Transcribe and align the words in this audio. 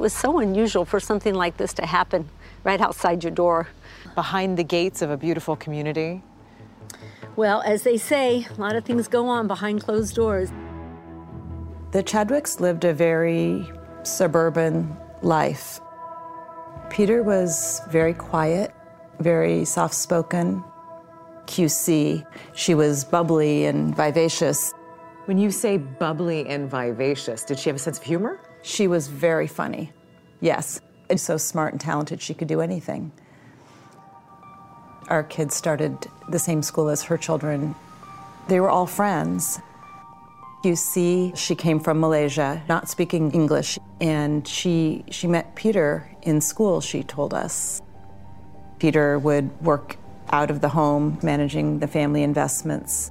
It 0.00 0.04
was 0.04 0.14
so 0.14 0.38
unusual 0.38 0.86
for 0.86 0.98
something 0.98 1.34
like 1.34 1.58
this 1.58 1.74
to 1.74 1.84
happen 1.84 2.30
right 2.64 2.80
outside 2.80 3.22
your 3.22 3.32
door. 3.32 3.68
Behind 4.14 4.56
the 4.56 4.64
gates 4.64 5.02
of 5.02 5.10
a 5.10 5.16
beautiful 5.18 5.56
community. 5.56 6.22
Well, 7.36 7.60
as 7.66 7.82
they 7.82 7.98
say, 7.98 8.46
a 8.48 8.58
lot 8.58 8.76
of 8.76 8.86
things 8.86 9.08
go 9.08 9.28
on 9.28 9.46
behind 9.46 9.82
closed 9.82 10.14
doors. 10.14 10.48
The 11.92 12.02
Chadwicks 12.02 12.60
lived 12.60 12.86
a 12.86 12.94
very 12.94 13.70
suburban 14.02 14.96
life. 15.20 15.82
Peter 16.88 17.22
was 17.22 17.82
very 17.90 18.14
quiet, 18.14 18.72
very 19.18 19.66
soft 19.66 19.92
spoken. 19.92 20.64
QC, 21.44 22.26
she 22.54 22.74
was 22.74 23.04
bubbly 23.04 23.66
and 23.66 23.94
vivacious. 23.94 24.72
When 25.26 25.36
you 25.36 25.50
say 25.50 25.76
bubbly 25.76 26.48
and 26.48 26.70
vivacious, 26.70 27.44
did 27.44 27.58
she 27.58 27.68
have 27.68 27.76
a 27.76 27.78
sense 27.78 27.98
of 27.98 28.04
humor? 28.04 28.40
She 28.62 28.86
was 28.86 29.08
very 29.08 29.46
funny, 29.46 29.92
yes. 30.40 30.80
And 31.08 31.20
so 31.20 31.36
smart 31.36 31.72
and 31.72 31.80
talented, 31.80 32.20
she 32.20 32.34
could 32.34 32.48
do 32.48 32.60
anything. 32.60 33.12
Our 35.08 35.24
kids 35.24 35.56
started 35.56 35.96
the 36.28 36.38
same 36.38 36.62
school 36.62 36.88
as 36.88 37.02
her 37.04 37.18
children. 37.18 37.74
They 38.48 38.60
were 38.60 38.70
all 38.70 38.86
friends. 38.86 39.60
You 40.62 40.76
see, 40.76 41.32
she 41.34 41.54
came 41.54 41.80
from 41.80 42.00
Malaysia, 42.00 42.62
not 42.68 42.88
speaking 42.88 43.32
English, 43.32 43.78
and 44.00 44.46
she, 44.46 45.04
she 45.10 45.26
met 45.26 45.56
Peter 45.56 46.08
in 46.22 46.40
school, 46.40 46.80
she 46.80 47.02
told 47.02 47.32
us. 47.32 47.80
Peter 48.78 49.18
would 49.18 49.50
work 49.62 49.96
out 50.32 50.50
of 50.50 50.60
the 50.60 50.68
home, 50.68 51.18
managing 51.22 51.78
the 51.78 51.88
family 51.88 52.22
investments. 52.22 53.10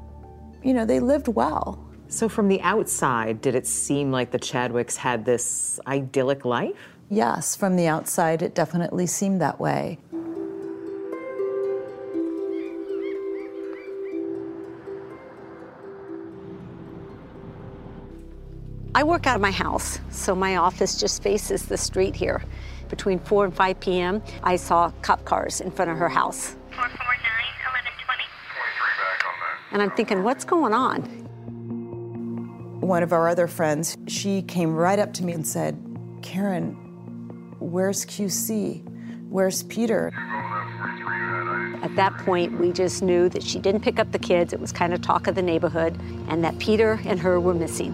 You 0.64 0.74
know, 0.74 0.86
they 0.86 1.00
lived 1.00 1.28
well. 1.28 1.80
So, 2.12 2.28
from 2.28 2.48
the 2.48 2.60
outside, 2.62 3.40
did 3.40 3.54
it 3.54 3.68
seem 3.68 4.12
like 4.12 4.32
the 4.32 4.40
Chadwicks 4.40 4.96
had 4.96 5.26
this 5.26 5.80
idyllic 5.86 6.44
life? 6.44 6.96
Yes, 7.08 7.56
from 7.56 7.76
the 7.76 7.86
outside, 7.86 8.42
it 8.42 8.56
definitely 8.56 9.06
seemed 9.06 9.42
that 9.42 9.60
way. 9.60 10.00
I 18.96 19.04
work 19.04 19.28
out 19.28 19.36
of 19.36 19.42
my 19.42 19.52
house, 19.52 20.00
so 20.10 20.34
my 20.34 20.56
office 20.56 21.00
just 21.00 21.22
faces 21.22 21.68
the 21.68 21.78
street 21.78 22.16
here. 22.16 22.42
Between 22.90 23.20
4 23.20 23.46
and 23.46 23.56
5 23.56 23.80
p.m., 23.80 24.24
I 24.44 24.56
saw 24.56 24.92
cop 25.04 25.24
cars 25.26 25.62
in 25.62 25.70
front 25.70 25.92
of 25.92 25.98
her 25.98 26.10
house. 26.10 26.56
449 26.72 26.90
1120. 26.90 29.74
And 29.74 29.84
I'm 29.84 29.92
thinking, 29.92 30.24
what's 30.24 30.44
going 30.44 30.74
on? 30.74 31.29
One 32.90 33.04
of 33.04 33.14
our 33.14 33.30
other 33.30 33.46
friends, 33.46 33.96
she 34.08 34.42
came 34.42 34.76
right 34.76 34.98
up 34.98 35.14
to 35.14 35.24
me 35.24 35.34
and 35.34 35.46
said, 35.46 35.78
Karen, 36.24 36.72
where's 37.60 38.04
QC? 38.04 38.84
Where's 39.30 39.62
Peter? 39.62 40.12
At 41.84 41.96
that 41.98 42.18
point, 42.18 42.60
we 42.60 42.72
just 42.72 43.04
knew 43.04 43.30
that 43.30 43.44
she 43.44 43.60
didn't 43.60 43.82
pick 43.82 44.00
up 44.00 44.12
the 44.12 44.18
kids. 44.18 44.54
It 44.54 44.60
was 44.60 44.72
kind 44.72 44.92
of 44.92 45.04
talk 45.04 45.28
of 45.28 45.36
the 45.36 45.42
neighborhood, 45.44 46.02
and 46.30 46.44
that 46.44 46.58
Peter 46.58 47.00
and 47.06 47.20
her 47.20 47.40
were 47.40 47.54
missing. 47.54 47.94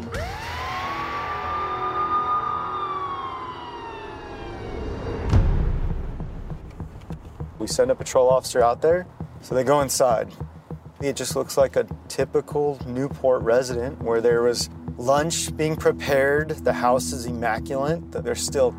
We 7.59 7.67
send 7.67 7.91
a 7.91 7.95
patrol 7.95 8.29
officer 8.29 8.61
out 8.61 8.81
there, 8.81 9.07
so 9.41 9.55
they 9.55 9.65
go 9.65 9.81
inside. 9.81 10.31
It 11.01 11.17
just 11.17 11.35
looks 11.35 11.57
like 11.57 11.75
a 11.75 11.85
typical 12.07 12.79
Newport 12.87 13.41
resident 13.41 14.01
where 14.01 14.21
there 14.21 14.41
was 14.41 14.69
lunch 14.97 15.55
being 15.57 15.75
prepared, 15.75 16.49
the 16.49 16.73
house 16.73 17.11
is 17.11 17.25
immaculate, 17.25 18.11
there's 18.11 18.41
still 18.41 18.71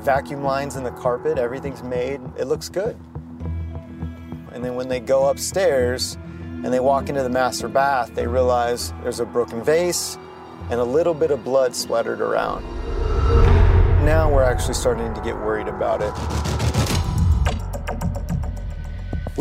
vacuum 0.00 0.42
lines 0.42 0.76
in 0.76 0.84
the 0.84 0.90
carpet, 0.90 1.38
everything's 1.38 1.82
made, 1.82 2.20
it 2.38 2.46
looks 2.46 2.68
good. 2.68 2.96
And 4.52 4.64
then 4.64 4.74
when 4.74 4.88
they 4.88 5.00
go 5.00 5.28
upstairs 5.28 6.18
and 6.64 6.72
they 6.72 6.80
walk 6.80 7.08
into 7.08 7.22
the 7.22 7.30
master 7.30 7.68
bath, 7.68 8.14
they 8.14 8.26
realize 8.26 8.92
there's 9.02 9.20
a 9.20 9.26
broken 9.26 9.62
vase 9.62 10.18
and 10.70 10.80
a 10.80 10.84
little 10.84 11.14
bit 11.14 11.30
of 11.30 11.42
blood 11.42 11.74
splattered 11.74 12.20
around. 12.20 12.64
Now 14.04 14.30
we're 14.30 14.42
actually 14.42 14.74
starting 14.74 15.14
to 15.14 15.20
get 15.22 15.36
worried 15.36 15.68
about 15.68 16.02
it. 16.02 16.71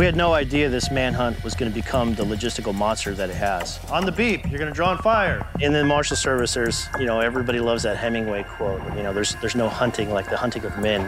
We 0.01 0.05
had 0.05 0.15
no 0.15 0.33
idea 0.33 0.67
this 0.67 0.89
manhunt 0.89 1.43
was 1.43 1.53
going 1.53 1.71
to 1.71 1.75
become 1.75 2.15
the 2.15 2.23
logistical 2.23 2.73
monster 2.73 3.13
that 3.13 3.29
it 3.29 3.35
has. 3.35 3.79
On 3.91 4.03
the 4.03 4.11
beep, 4.11 4.49
you're 4.49 4.57
going 4.57 4.71
to 4.71 4.73
draw 4.73 4.89
on 4.89 4.97
fire. 4.97 5.47
In 5.59 5.73
the 5.73 5.83
marshal 5.83 6.17
service, 6.17 6.55
there's, 6.55 6.87
you 6.99 7.05
know, 7.05 7.19
everybody 7.19 7.59
loves 7.59 7.83
that 7.83 7.97
Hemingway 7.97 8.41
quote. 8.41 8.81
You 8.97 9.03
know, 9.03 9.13
there's 9.13 9.35
there's 9.41 9.53
no 9.55 9.69
hunting 9.69 10.09
like 10.09 10.27
the 10.27 10.37
hunting 10.37 10.65
of 10.65 10.75
men. 10.79 11.07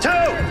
Two! 0.00 0.50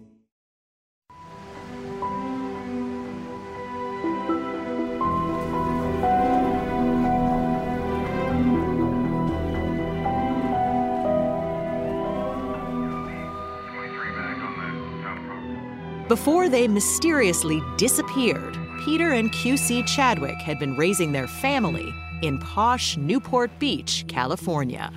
Before 16.11 16.49
they 16.49 16.67
mysteriously 16.67 17.63
disappeared, 17.77 18.57
Peter 18.83 19.11
and 19.11 19.31
QC 19.31 19.87
Chadwick 19.87 20.35
had 20.39 20.59
been 20.59 20.75
raising 20.75 21.13
their 21.13 21.25
family 21.25 21.95
in 22.21 22.37
posh 22.37 22.97
Newport 22.97 23.49
Beach, 23.59 24.03
California. 24.09 24.91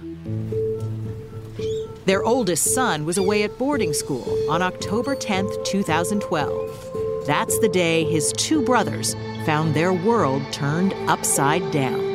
Their 2.04 2.24
oldest 2.24 2.74
son 2.74 3.04
was 3.04 3.16
away 3.16 3.44
at 3.44 3.56
boarding 3.58 3.92
school 3.92 4.26
on 4.50 4.60
October 4.60 5.14
10, 5.14 5.48
2012. 5.62 7.26
That's 7.28 7.60
the 7.60 7.68
day 7.68 8.02
his 8.02 8.32
two 8.32 8.64
brothers 8.64 9.14
found 9.46 9.72
their 9.72 9.92
world 9.92 10.42
turned 10.50 10.94
upside 11.06 11.70
down. 11.70 12.13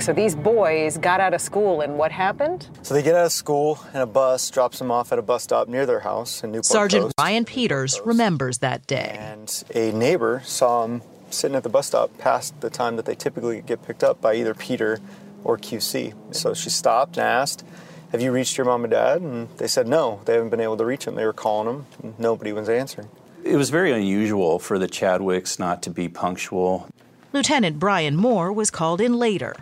So 0.00 0.14
these 0.14 0.34
boys 0.34 0.96
got 0.96 1.20
out 1.20 1.34
of 1.34 1.42
school, 1.42 1.82
and 1.82 1.98
what 1.98 2.10
happened? 2.10 2.66
So 2.82 2.94
they 2.94 3.02
get 3.02 3.14
out 3.14 3.26
of 3.26 3.32
school, 3.32 3.78
and 3.92 4.02
a 4.02 4.06
bus 4.06 4.48
drops 4.50 4.78
them 4.78 4.90
off 4.90 5.12
at 5.12 5.18
a 5.18 5.22
bus 5.22 5.42
stop 5.42 5.68
near 5.68 5.84
their 5.84 6.00
house 6.00 6.42
in 6.42 6.52
Newport 6.52 6.64
Sergeant 6.64 7.02
Coast. 7.02 7.14
Ryan 7.18 7.44
Peters 7.44 8.00
remembers 8.06 8.58
that 8.58 8.86
day. 8.86 9.16
And 9.18 9.62
a 9.74 9.92
neighbor 9.92 10.40
saw 10.46 10.86
them 10.86 11.02
sitting 11.28 11.54
at 11.54 11.64
the 11.64 11.68
bus 11.68 11.88
stop 11.88 12.16
past 12.16 12.58
the 12.62 12.70
time 12.70 12.96
that 12.96 13.04
they 13.04 13.14
typically 13.14 13.60
get 13.60 13.82
picked 13.86 14.02
up 14.02 14.22
by 14.22 14.34
either 14.36 14.54
Peter 14.54 15.00
or 15.44 15.58
QC. 15.58 16.14
So 16.34 16.54
she 16.54 16.70
stopped 16.70 17.18
and 17.18 17.26
asked, 17.26 17.62
Have 18.12 18.22
you 18.22 18.32
reached 18.32 18.56
your 18.56 18.64
mom 18.64 18.84
and 18.84 18.90
dad? 18.90 19.20
And 19.20 19.48
they 19.58 19.66
said 19.66 19.86
no, 19.86 20.22
they 20.24 20.32
haven't 20.32 20.48
been 20.48 20.60
able 20.60 20.78
to 20.78 20.84
reach 20.86 21.04
them. 21.04 21.14
They 21.14 21.26
were 21.26 21.34
calling 21.34 21.66
them, 21.66 21.86
and 22.02 22.18
nobody 22.18 22.52
was 22.54 22.70
answering. 22.70 23.08
It 23.44 23.56
was 23.56 23.68
very 23.68 23.92
unusual 23.92 24.58
for 24.58 24.78
the 24.78 24.88
Chadwicks 24.88 25.58
not 25.58 25.82
to 25.82 25.90
be 25.90 26.08
punctual. 26.08 26.88
Lieutenant 27.34 27.78
Brian 27.78 28.16
Moore 28.16 28.50
was 28.50 28.70
called 28.70 29.00
in 29.00 29.18
later. 29.18 29.54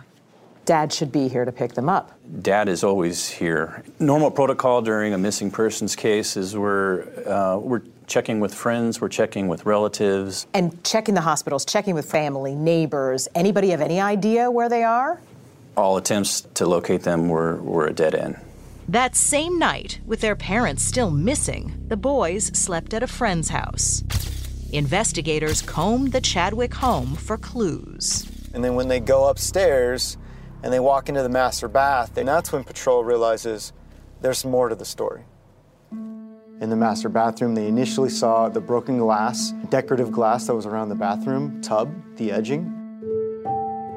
Dad 0.69 0.93
should 0.93 1.11
be 1.11 1.27
here 1.27 1.45
to 1.45 1.51
pick 1.51 1.73
them 1.73 1.89
up. 1.89 2.11
Dad 2.43 2.69
is 2.69 2.83
always 2.83 3.27
here. 3.27 3.83
Normal 3.97 4.29
protocol 4.29 4.83
during 4.83 5.15
a 5.15 5.17
missing 5.17 5.49
persons 5.49 5.95
case 5.95 6.37
is 6.37 6.55
we're, 6.55 7.07
uh, 7.25 7.57
we're 7.57 7.81
checking 8.05 8.39
with 8.39 8.53
friends, 8.53 9.01
we're 9.01 9.09
checking 9.09 9.47
with 9.47 9.65
relatives. 9.65 10.45
And 10.53 10.83
checking 10.83 11.15
the 11.15 11.21
hospitals, 11.21 11.65
checking 11.65 11.95
with 11.95 12.07
family, 12.07 12.53
neighbors. 12.53 13.27
Anybody 13.33 13.69
have 13.69 13.81
any 13.81 13.99
idea 13.99 14.51
where 14.51 14.69
they 14.69 14.83
are? 14.83 15.19
All 15.75 15.97
attempts 15.97 16.41
to 16.41 16.67
locate 16.67 17.01
them 17.01 17.29
were, 17.29 17.55
were 17.63 17.87
a 17.87 17.91
dead 17.91 18.13
end. 18.13 18.37
That 18.87 19.15
same 19.15 19.57
night, 19.57 19.99
with 20.05 20.21
their 20.21 20.35
parents 20.35 20.83
still 20.83 21.09
missing, 21.09 21.83
the 21.87 21.97
boys 21.97 22.51
slept 22.53 22.93
at 22.93 23.01
a 23.01 23.07
friend's 23.07 23.49
house. 23.49 24.03
Investigators 24.71 25.63
combed 25.63 26.11
the 26.11 26.21
Chadwick 26.21 26.75
home 26.75 27.15
for 27.15 27.37
clues. 27.39 28.29
And 28.53 28.63
then 28.63 28.75
when 28.75 28.87
they 28.87 28.99
go 28.99 29.29
upstairs 29.29 30.15
and 30.63 30.73
they 30.73 30.79
walk 30.79 31.09
into 31.09 31.23
the 31.23 31.29
master 31.29 31.67
bath, 31.67 32.17
and 32.17 32.27
that's 32.27 32.51
when 32.51 32.63
patrol 32.63 33.03
realizes 33.03 33.73
there's 34.21 34.43
more 34.43 34.69
to 34.69 34.75
the 34.75 34.85
story. 34.85 35.23
In 35.91 36.69
the 36.69 36.75
master 36.75 37.07
bathroom, 37.07 37.55
they 37.55 37.67
initially 37.67 38.09
saw 38.09 38.49
the 38.49 38.59
broken 38.59 38.97
glass, 38.97 39.53
decorative 39.69 40.11
glass 40.11 40.47
that 40.47 40.55
was 40.55 40.65
around 40.65 40.89
the 40.89 40.95
bathroom 40.95 41.61
tub, 41.61 41.89
the 42.17 42.31
edging. 42.31 42.75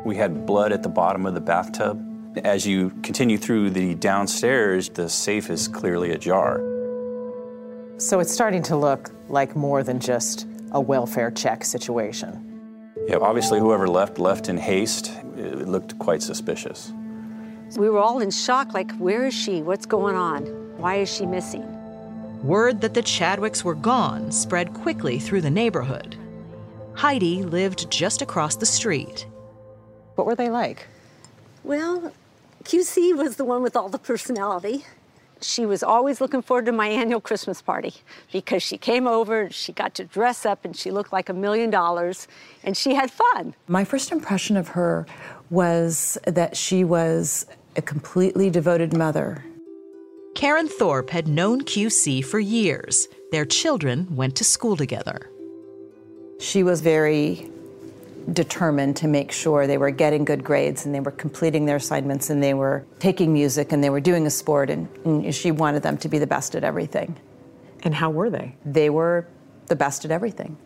We 0.04 0.14
had 0.14 0.46
blood 0.46 0.72
at 0.72 0.84
the 0.84 0.88
bottom 0.88 1.26
of 1.26 1.34
the 1.34 1.40
bathtub. 1.40 2.00
As 2.44 2.66
you 2.66 2.90
continue 3.02 3.36
through 3.36 3.70
the 3.70 3.96
downstairs, 3.96 4.88
the 4.88 5.08
safe 5.08 5.50
is 5.50 5.66
clearly 5.66 6.12
ajar. 6.12 6.60
So 7.98 8.20
it's 8.20 8.32
starting 8.32 8.62
to 8.64 8.76
look 8.76 9.10
like 9.28 9.56
more 9.56 9.82
than 9.82 9.98
just 9.98 10.46
a 10.70 10.80
welfare 10.80 11.30
check 11.30 11.64
situation. 11.64 12.51
Yeah, 13.08 13.18
obviously, 13.20 13.58
whoever 13.58 13.88
left 13.88 14.18
left 14.18 14.48
in 14.48 14.56
haste. 14.56 15.12
It 15.36 15.68
looked 15.68 15.98
quite 15.98 16.22
suspicious. 16.22 16.92
We 17.76 17.88
were 17.88 17.98
all 17.98 18.20
in 18.20 18.30
shock 18.30 18.74
like, 18.74 18.92
where 18.98 19.24
is 19.24 19.34
she? 19.34 19.62
What's 19.62 19.86
going 19.86 20.14
on? 20.14 20.44
Why 20.78 20.96
is 20.96 21.12
she 21.12 21.26
missing? 21.26 21.66
Word 22.42 22.80
that 22.80 22.94
the 22.94 23.02
Chadwicks 23.02 23.64
were 23.64 23.74
gone 23.74 24.30
spread 24.30 24.74
quickly 24.74 25.18
through 25.18 25.40
the 25.40 25.50
neighborhood. 25.50 26.16
Heidi 26.94 27.42
lived 27.42 27.90
just 27.90 28.20
across 28.20 28.56
the 28.56 28.66
street. 28.66 29.26
What 30.16 30.26
were 30.26 30.34
they 30.34 30.50
like? 30.50 30.86
Well, 31.64 32.12
QC 32.64 33.16
was 33.16 33.36
the 33.36 33.44
one 33.44 33.62
with 33.62 33.76
all 33.76 33.88
the 33.88 33.98
personality. 33.98 34.84
She 35.42 35.66
was 35.66 35.82
always 35.82 36.20
looking 36.20 36.40
forward 36.40 36.66
to 36.66 36.72
my 36.72 36.88
annual 36.88 37.20
Christmas 37.20 37.60
party 37.60 37.94
because 38.32 38.62
she 38.62 38.78
came 38.78 39.06
over, 39.06 39.50
she 39.50 39.72
got 39.72 39.94
to 39.96 40.04
dress 40.04 40.46
up, 40.46 40.64
and 40.64 40.76
she 40.76 40.90
looked 40.90 41.12
like 41.12 41.28
a 41.28 41.34
million 41.34 41.68
dollars, 41.68 42.28
and 42.62 42.76
she 42.76 42.94
had 42.94 43.10
fun. 43.10 43.54
My 43.68 43.84
first 43.84 44.12
impression 44.12 44.56
of 44.56 44.68
her 44.68 45.06
was 45.50 46.16
that 46.26 46.56
she 46.56 46.84
was 46.84 47.46
a 47.76 47.82
completely 47.82 48.50
devoted 48.50 48.96
mother. 48.96 49.44
Karen 50.34 50.68
Thorpe 50.68 51.10
had 51.10 51.28
known 51.28 51.62
QC 51.62 52.24
for 52.24 52.40
years. 52.40 53.06
Their 53.32 53.44
children 53.44 54.16
went 54.16 54.36
to 54.36 54.44
school 54.44 54.76
together. 54.76 55.30
She 56.40 56.62
was 56.62 56.80
very 56.80 57.51
determined 58.32 58.96
to 58.96 59.08
make 59.08 59.32
sure 59.32 59.66
they 59.66 59.78
were 59.78 59.90
getting 59.90 60.24
good 60.24 60.44
grades 60.44 60.84
and 60.84 60.94
they 60.94 61.00
were 61.00 61.10
completing 61.10 61.66
their 61.66 61.76
assignments 61.76 62.30
and 62.30 62.42
they 62.42 62.54
were 62.54 62.84
taking 62.98 63.32
music 63.32 63.72
and 63.72 63.82
they 63.82 63.90
were 63.90 64.00
doing 64.00 64.26
a 64.26 64.30
sport 64.30 64.70
and, 64.70 64.88
and 65.04 65.34
she 65.34 65.50
wanted 65.50 65.82
them 65.82 65.96
to 65.98 66.08
be 66.08 66.18
the 66.18 66.26
best 66.26 66.54
at 66.54 66.64
everything. 66.64 67.16
And 67.82 67.94
how 67.94 68.10
were 68.10 68.30
they? 68.30 68.54
They 68.64 68.90
were 68.90 69.26
the 69.66 69.76
best 69.76 70.04
at 70.04 70.10
everything. 70.10 70.56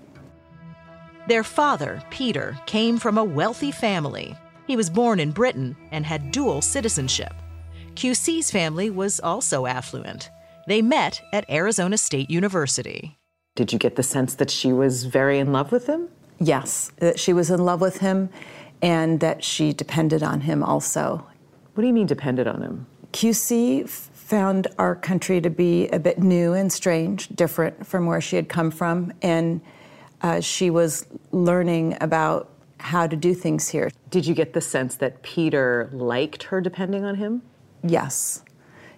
Their 1.28 1.44
father, 1.44 2.02
Peter, 2.10 2.56
came 2.66 2.98
from 2.98 3.18
a 3.18 3.24
wealthy 3.24 3.72
family. 3.72 4.36
He 4.66 4.76
was 4.76 4.90
born 4.90 5.18
in 5.18 5.32
Britain 5.32 5.76
and 5.90 6.06
had 6.06 6.30
dual 6.30 6.62
citizenship. 6.62 7.32
QC's 7.94 8.50
family 8.50 8.90
was 8.90 9.20
also 9.20 9.66
affluent. 9.66 10.30
They 10.68 10.82
met 10.82 11.22
at 11.32 11.48
Arizona 11.48 11.96
State 11.96 12.30
University. 12.30 13.18
Did 13.54 13.72
you 13.72 13.78
get 13.78 13.96
the 13.96 14.02
sense 14.02 14.34
that 14.34 14.50
she 14.50 14.72
was 14.72 15.04
very 15.04 15.38
in 15.38 15.52
love 15.52 15.72
with 15.72 15.86
him? 15.86 16.08
Yes, 16.38 16.92
that 16.98 17.18
she 17.18 17.32
was 17.32 17.50
in 17.50 17.64
love 17.64 17.80
with 17.80 17.98
him 17.98 18.28
and 18.82 19.20
that 19.20 19.42
she 19.42 19.72
depended 19.72 20.22
on 20.22 20.42
him 20.42 20.62
also. 20.62 21.26
What 21.74 21.82
do 21.82 21.86
you 21.86 21.94
mean 21.94 22.06
depended 22.06 22.46
on 22.46 22.62
him? 22.62 22.86
QC 23.12 23.88
found 23.88 24.66
our 24.78 24.94
country 24.94 25.40
to 25.40 25.50
be 25.50 25.88
a 25.88 25.98
bit 25.98 26.18
new 26.18 26.52
and 26.52 26.72
strange, 26.72 27.28
different 27.28 27.86
from 27.86 28.06
where 28.06 28.20
she 28.20 28.36
had 28.36 28.48
come 28.48 28.70
from, 28.70 29.12
and 29.22 29.60
uh, 30.22 30.40
she 30.40 30.68
was 30.68 31.06
learning 31.30 31.96
about 32.00 32.50
how 32.78 33.06
to 33.06 33.16
do 33.16 33.34
things 33.34 33.68
here. 33.68 33.90
Did 34.10 34.26
you 34.26 34.34
get 34.34 34.52
the 34.52 34.60
sense 34.60 34.96
that 34.96 35.22
Peter 35.22 35.88
liked 35.92 36.44
her 36.44 36.60
depending 36.60 37.04
on 37.04 37.14
him? 37.14 37.42
Yes. 37.82 38.42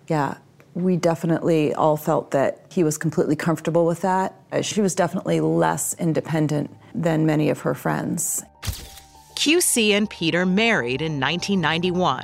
Yeah. 0.09 0.39
We 0.75 0.97
definitely 0.97 1.75
all 1.75 1.97
felt 1.97 2.31
that 2.31 2.65
he 2.71 2.85
was 2.85 2.99
completely 2.99 3.37
comfortable 3.37 3.85
with 3.85 4.01
that. 4.03 4.35
Uh, 4.53 4.63
She 4.63 4.81
was 4.81 4.95
definitely 4.95 5.41
less 5.41 5.95
independent 5.95 6.71
than 6.95 7.27
many 7.27 7.51
of 7.51 7.61
her 7.61 7.75
friends. 7.75 8.43
QC 9.35 9.91
and 9.91 10.11
Peter 10.11 10.45
married 10.45 11.01
in 11.01 11.21
1991. 11.21 12.23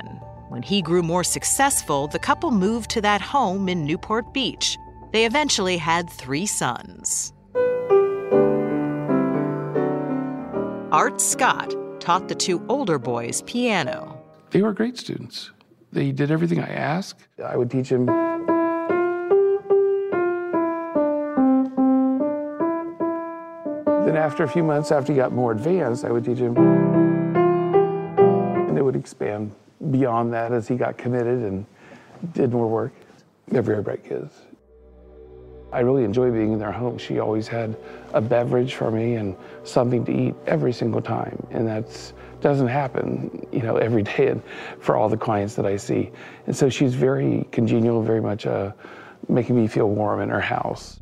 When 0.49 0.61
he 0.61 0.81
grew 0.81 1.01
more 1.01 1.23
successful, 1.23 2.07
the 2.07 2.19
couple 2.19 2.51
moved 2.51 2.89
to 2.91 3.01
that 3.01 3.21
home 3.21 3.69
in 3.69 3.85
Newport 3.85 4.33
Beach. 4.33 4.77
They 5.11 5.25
eventually 5.25 5.77
had 5.77 6.09
three 6.09 6.45
sons. 6.45 7.33
Art 10.91 11.19
Scott 11.19 11.73
taught 11.99 12.27
the 12.27 12.35
two 12.35 12.65
older 12.69 12.99
boys 12.99 13.41
piano. 13.43 14.21
They 14.51 14.61
were 14.61 14.73
great 14.73 14.97
students. 14.97 15.51
They 15.91 16.11
did 16.11 16.31
everything 16.31 16.59
I 16.59 16.67
asked. 16.67 17.27
I 17.43 17.57
would 17.57 17.71
teach 17.71 17.89
them. 17.89 18.09
Then, 24.05 24.17
after 24.17 24.43
a 24.43 24.47
few 24.47 24.63
months, 24.63 24.91
after 24.91 25.11
he 25.13 25.17
got 25.17 25.31
more 25.31 25.51
advanced, 25.51 26.05
I 26.05 26.11
would 26.11 26.23
teach 26.23 26.37
him. 26.37 26.55
And 27.35 28.77
it 28.77 28.81
would 28.83 28.95
expand 28.95 29.51
beyond 29.89 30.31
that 30.33 30.51
as 30.51 30.67
he 30.67 30.75
got 30.75 30.95
committed 30.95 31.39
and 31.39 31.65
did 32.33 32.51
more 32.51 32.67
work. 32.67 32.93
Very 33.47 33.81
bright 33.81 34.03
kids. 34.03 34.33
I 35.71 35.79
really 35.79 36.03
enjoy 36.03 36.31
being 36.31 36.53
in 36.53 36.59
their 36.59 36.71
home. 36.71 36.97
She 36.97 37.19
always 37.19 37.47
had 37.47 37.75
a 38.13 38.21
beverage 38.21 38.75
for 38.75 38.91
me 38.91 39.15
and 39.15 39.35
something 39.63 40.05
to 40.05 40.13
eat 40.13 40.35
every 40.45 40.71
single 40.71 41.01
time. 41.01 41.45
And 41.49 41.67
that 41.67 42.13
doesn't 42.41 42.67
happen, 42.67 43.47
you 43.51 43.61
know, 43.63 43.77
every 43.77 44.03
day 44.17 44.27
and 44.27 44.41
for 44.79 44.95
all 44.95 45.09
the 45.09 45.17
clients 45.17 45.55
that 45.55 45.65
I 45.65 45.77
see. 45.77 46.11
And 46.45 46.55
so 46.55 46.69
she's 46.69 46.93
very 46.93 47.47
congenial, 47.51 48.03
very 48.03 48.21
much 48.21 48.45
uh, 48.45 48.71
making 49.27 49.55
me 49.55 49.67
feel 49.67 49.89
warm 49.89 50.21
in 50.21 50.29
her 50.29 50.39
house. 50.39 50.99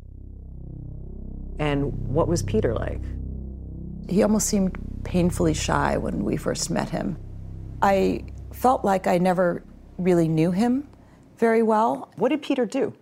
And 1.58 1.92
what 2.08 2.28
was 2.28 2.42
Peter 2.42 2.74
like? 2.74 3.00
He 4.08 4.22
almost 4.22 4.48
seemed 4.48 4.76
painfully 5.04 5.54
shy 5.54 5.96
when 5.96 6.24
we 6.24 6.36
first 6.36 6.70
met 6.70 6.90
him. 6.90 7.16
I 7.82 8.24
felt 8.52 8.84
like 8.84 9.06
I 9.06 9.18
never 9.18 9.64
really 9.98 10.28
knew 10.28 10.50
him 10.50 10.88
very 11.38 11.62
well. 11.62 12.12
What 12.16 12.30
did 12.30 12.42
Peter 12.42 12.66
do? 12.66 12.94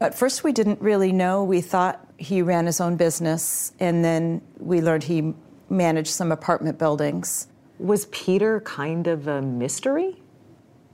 At 0.00 0.14
first, 0.14 0.44
we 0.44 0.52
didn't 0.52 0.80
really 0.80 1.12
know. 1.12 1.44
We 1.44 1.60
thought 1.60 2.06
he 2.18 2.42
ran 2.42 2.66
his 2.66 2.80
own 2.80 2.96
business, 2.96 3.72
and 3.80 4.04
then 4.04 4.42
we 4.58 4.80
learned 4.80 5.04
he 5.04 5.34
managed 5.70 6.10
some 6.10 6.32
apartment 6.32 6.78
buildings. 6.78 7.48
Was 7.78 8.06
Peter 8.06 8.60
kind 8.60 9.06
of 9.06 9.26
a 9.26 9.40
mystery? 9.40 10.22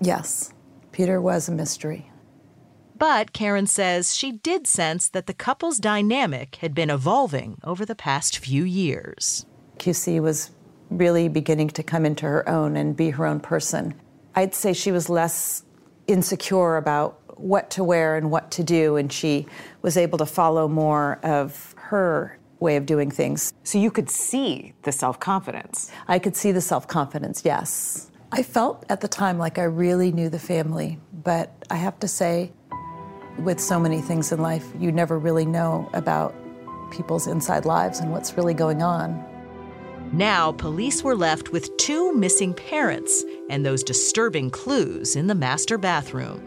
Yes, 0.01 0.53
Peter 0.93 1.21
was 1.21 1.49
a 1.49 1.53
mystery. 1.53 2.10
But 3.01 3.33
Karen 3.33 3.67
says 3.67 4.15
she 4.15 4.31
did 4.31 4.67
sense 4.67 5.09
that 5.09 5.27
the 5.27 5.33
couple's 5.33 5.79
dynamic 5.79 6.57
had 6.57 6.75
been 6.75 6.91
evolving 6.91 7.59
over 7.65 7.87
the 7.87 7.95
past 7.95 8.37
few 8.37 8.63
years. 8.63 9.47
QC 9.79 10.21
was 10.21 10.51
really 10.91 11.27
beginning 11.27 11.71
to 11.71 11.83
come 11.83 12.05
into 12.05 12.27
her 12.27 12.47
own 12.47 12.77
and 12.77 12.95
be 12.95 13.09
her 13.09 13.25
own 13.25 13.41
person. 13.41 13.95
I'd 14.35 14.55
say 14.55 14.75
she 14.75 14.93
was 14.93 15.09
less 15.09 15.65
insecure 16.09 16.77
about 16.77 17.19
what 17.41 17.71
to 17.71 17.83
wear 17.83 18.17
and 18.17 18.31
what 18.31 18.51
to 18.51 18.63
do, 18.63 18.97
and 18.97 19.11
she 19.11 19.47
was 19.81 19.97
able 19.97 20.19
to 20.19 20.27
follow 20.27 20.69
more 20.69 21.21
of 21.23 21.75
her 21.79 22.39
way 22.59 22.77
of 22.77 22.85
doing 22.85 23.11
things. 23.11 23.55
So 23.65 23.79
you 23.79 23.91
could 23.91 24.11
see 24.11 24.75
the 24.83 24.93
self 24.93 25.19
confidence. 25.19 25.91
I 26.07 26.19
could 26.19 26.37
see 26.37 26.53
the 26.53 26.61
self 26.61 26.87
confidence, 26.87 27.47
yes. 27.47 28.11
I 28.31 28.43
felt 28.43 28.85
at 28.91 29.01
the 29.01 29.09
time 29.09 29.39
like 29.39 29.59
I 29.59 29.65
really 29.65 30.13
knew 30.13 30.29
the 30.29 30.39
family, 30.39 31.01
but 31.15 31.51
I 31.71 31.77
have 31.77 31.99
to 32.01 32.07
say, 32.09 32.53
with 33.43 33.61
so 33.61 33.79
many 33.79 34.01
things 34.01 34.33
in 34.33 34.41
life, 34.41 34.67
you 34.79 34.93
never 34.93 35.19
really 35.19 35.47
know 35.47 35.89
about 35.93 36.35
people's 36.91 37.27
inside 37.27 37.65
lives 37.65 38.01
and 38.01 38.11
what's 38.11 38.37
really 38.37 38.55
going 38.55 38.83
on. 38.83 39.25
Now, 40.13 40.53
police 40.53 41.05
were 41.05 41.15
left 41.15 41.51
with 41.51 41.77
two 41.77 42.13
missing 42.13 42.53
parents 42.53 43.25
and 43.49 43.65
those 43.65 43.85
disturbing 43.85 44.51
clues 44.51 45.15
in 45.15 45.29
the 45.29 45.35
master 45.35 45.79
bathroom. 45.79 46.41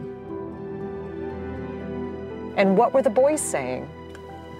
And 2.58 2.78
what 2.78 2.94
were 2.94 3.02
the 3.02 3.10
boys 3.10 3.42
saying? 3.42 3.90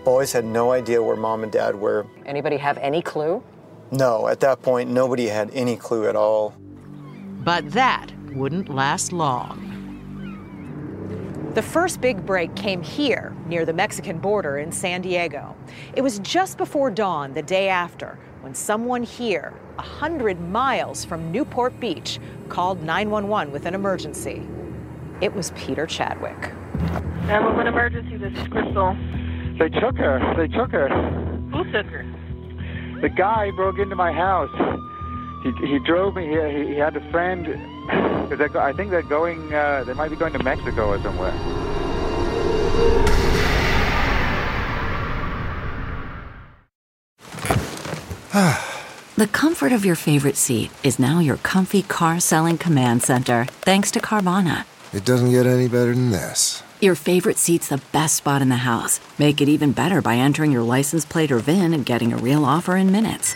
Boys 0.06 0.32
had 0.32 0.46
no 0.46 0.72
idea 0.72 1.04
where 1.04 1.16
mom 1.16 1.44
and 1.44 1.52
dad 1.52 1.76
were. 1.76 2.08
Anybody 2.26 2.58
have 2.58 2.78
any 2.78 3.02
clue? 3.02 3.44
No, 3.92 4.28
at 4.28 4.40
that 4.40 4.62
point, 4.62 4.90
nobody 4.90 5.28
had 5.28 5.52
any 5.54 5.76
clue 5.76 6.08
at 6.08 6.16
all. 6.16 6.56
But 7.44 7.72
that 7.72 8.12
wouldn't 8.32 8.70
last 8.70 9.12
long. 9.12 9.73
The 11.54 11.62
first 11.62 12.02
big 12.02 12.26
break 12.26 12.56
came 12.56 12.82
here, 12.82 13.32
near 13.46 13.64
the 13.64 13.74
Mexican 13.74 14.18
border 14.18 14.58
in 14.58 14.72
San 14.72 15.04
Diego. 15.04 15.56
It 15.96 16.02
was 16.02 16.18
just 16.20 16.58
before 16.58 16.90
dawn 16.90 17.32
the 17.34 17.44
day 17.44 17.70
after 17.70 18.18
when 18.42 18.56
someone 18.56 19.04
here, 19.04 19.54
100 19.76 20.42
miles 20.50 21.06
from 21.06 21.32
Newport 21.32 21.80
Beach, 21.80 22.20
called 22.50 22.82
911 22.82 23.54
with 23.54 23.68
an 23.68 23.76
emergency. 23.76 24.42
It 25.22 25.32
was 25.36 25.52
Peter 25.52 25.86
Chadwick. 25.86 26.40
911 27.28 27.68
emergency, 27.68 28.18
this 28.18 28.34
is 28.34 28.48
Crystal. 28.48 28.98
They 29.60 29.70
took 29.70 29.96
her. 29.98 30.34
They 30.36 30.48
took 30.48 30.72
her. 30.72 30.90
Who 31.52 31.64
took 31.72 31.86
her? 31.86 32.04
The 33.00 33.10
guy 33.10 33.52
broke 33.56 33.78
into 33.78 33.96
my 33.96 34.12
house. 34.12 34.50
He, 35.44 35.52
he 35.68 35.80
drove 35.80 36.16
me 36.16 36.26
here. 36.26 36.50
He, 36.50 36.74
he 36.74 36.76
had 36.76 36.96
a 36.96 37.12
friend. 37.12 37.46
Cause 38.30 38.38
they're, 38.38 38.50
go- 38.50 38.62
I 38.62 38.72
think 38.74 38.92
they're 38.92 39.02
going. 39.02 39.54
Uh, 39.54 39.84
they 39.86 39.94
might 39.94 40.10
be 40.10 40.16
going 40.16 40.34
to 40.34 40.44
Mexico 40.44 40.88
or 40.90 41.02
somewhere. 41.02 41.34
The 49.16 49.28
comfort 49.28 49.72
of 49.72 49.86
your 49.86 49.96
favorite 49.96 50.38
seat 50.38 50.72
is 50.84 50.98
now 50.98 51.20
your 51.20 51.38
comfy 51.38 51.84
car 51.84 52.20
selling 52.20 52.58
command 52.58 53.04
center, 53.04 53.46
thanks 53.62 53.92
to 53.92 54.00
Carvana. 54.00 54.66
It 54.92 55.06
doesn't 55.06 55.30
get 55.30 55.46
any 55.46 55.68
better 55.68 55.94
than 55.94 56.10
this. 56.10 56.64
Your 56.82 56.96
favorite 56.96 57.38
seat's 57.38 57.68
the 57.68 57.82
best 57.92 58.16
spot 58.16 58.42
in 58.42 58.50
the 58.50 58.56
house. 58.56 59.00
Make 59.20 59.40
it 59.40 59.48
even 59.48 59.72
better 59.72 60.02
by 60.02 60.16
entering 60.16 60.52
your 60.52 60.64
license 60.64 61.06
plate 61.06 61.32
or 61.32 61.38
VIN 61.38 61.76
and 61.76 61.86
getting 61.86 62.12
a 62.12 62.18
real 62.18 62.44
offer 62.44 62.76
in 62.76 62.92
minutes. 62.92 63.36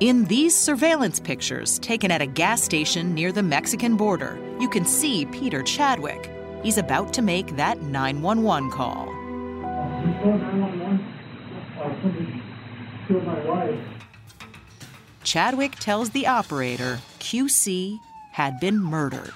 In 0.00 0.26
these 0.26 0.54
surveillance 0.54 1.18
pictures 1.18 1.80
taken 1.80 2.12
at 2.12 2.22
a 2.22 2.26
gas 2.26 2.62
station 2.62 3.14
near 3.14 3.32
the 3.32 3.42
Mexican 3.42 3.96
border, 3.96 4.38
you 4.60 4.68
can 4.68 4.84
see 4.84 5.26
Peter 5.26 5.60
Chadwick. 5.60 6.30
He's 6.62 6.78
about 6.78 7.12
to 7.14 7.22
make 7.22 7.56
that 7.56 7.82
911 7.82 8.70
call. 8.70 9.06
Chadwick 15.24 15.74
tells 15.80 16.10
the 16.10 16.28
operator 16.28 17.00
QC 17.18 17.98
had 18.30 18.60
been 18.60 18.78
murdered. 18.78 19.32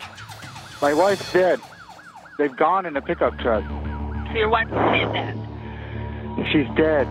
My 0.81 0.95
wife's 0.95 1.33
dead. 1.33 1.59
They've 2.39 2.57
gone 2.57 2.87
in 2.87 2.97
a 2.97 3.03
pickup 3.03 3.37
truck. 3.41 3.65
So 4.31 4.39
your 4.39 4.49
wife 4.49 4.69
said 4.69 5.13
that. 5.13 5.35
She's 6.53 6.69
dead. 6.77 7.09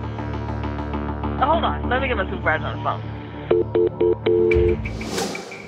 Hold 1.44 1.66
on. 1.66 1.90
Let 1.90 2.02
me 2.02 2.08
get 2.08 2.16
my 2.16 2.30
supervisor 2.30 2.64
on 2.64 2.78
the 2.78 2.84
phone. 2.84 3.11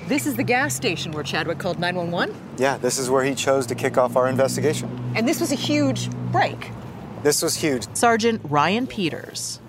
This 0.08 0.26
is 0.26 0.36
the 0.36 0.42
gas 0.42 0.74
station 0.74 1.12
where 1.12 1.22
Chadwick 1.22 1.58
called 1.58 1.78
911? 1.78 2.34
Yeah, 2.56 2.78
this 2.78 2.96
is 2.96 3.10
where 3.10 3.24
he 3.24 3.34
chose 3.34 3.66
to 3.66 3.74
kick 3.74 3.98
off 3.98 4.16
our 4.16 4.26
investigation. 4.26 4.88
And 5.14 5.28
this 5.28 5.38
was 5.38 5.52
a 5.52 5.56
huge 5.56 6.10
break. 6.32 6.70
This 7.22 7.42
was 7.42 7.56
huge. 7.56 7.86
Sergeant 7.94 8.40
Ryan 8.44 8.86
Peters. 8.86 9.60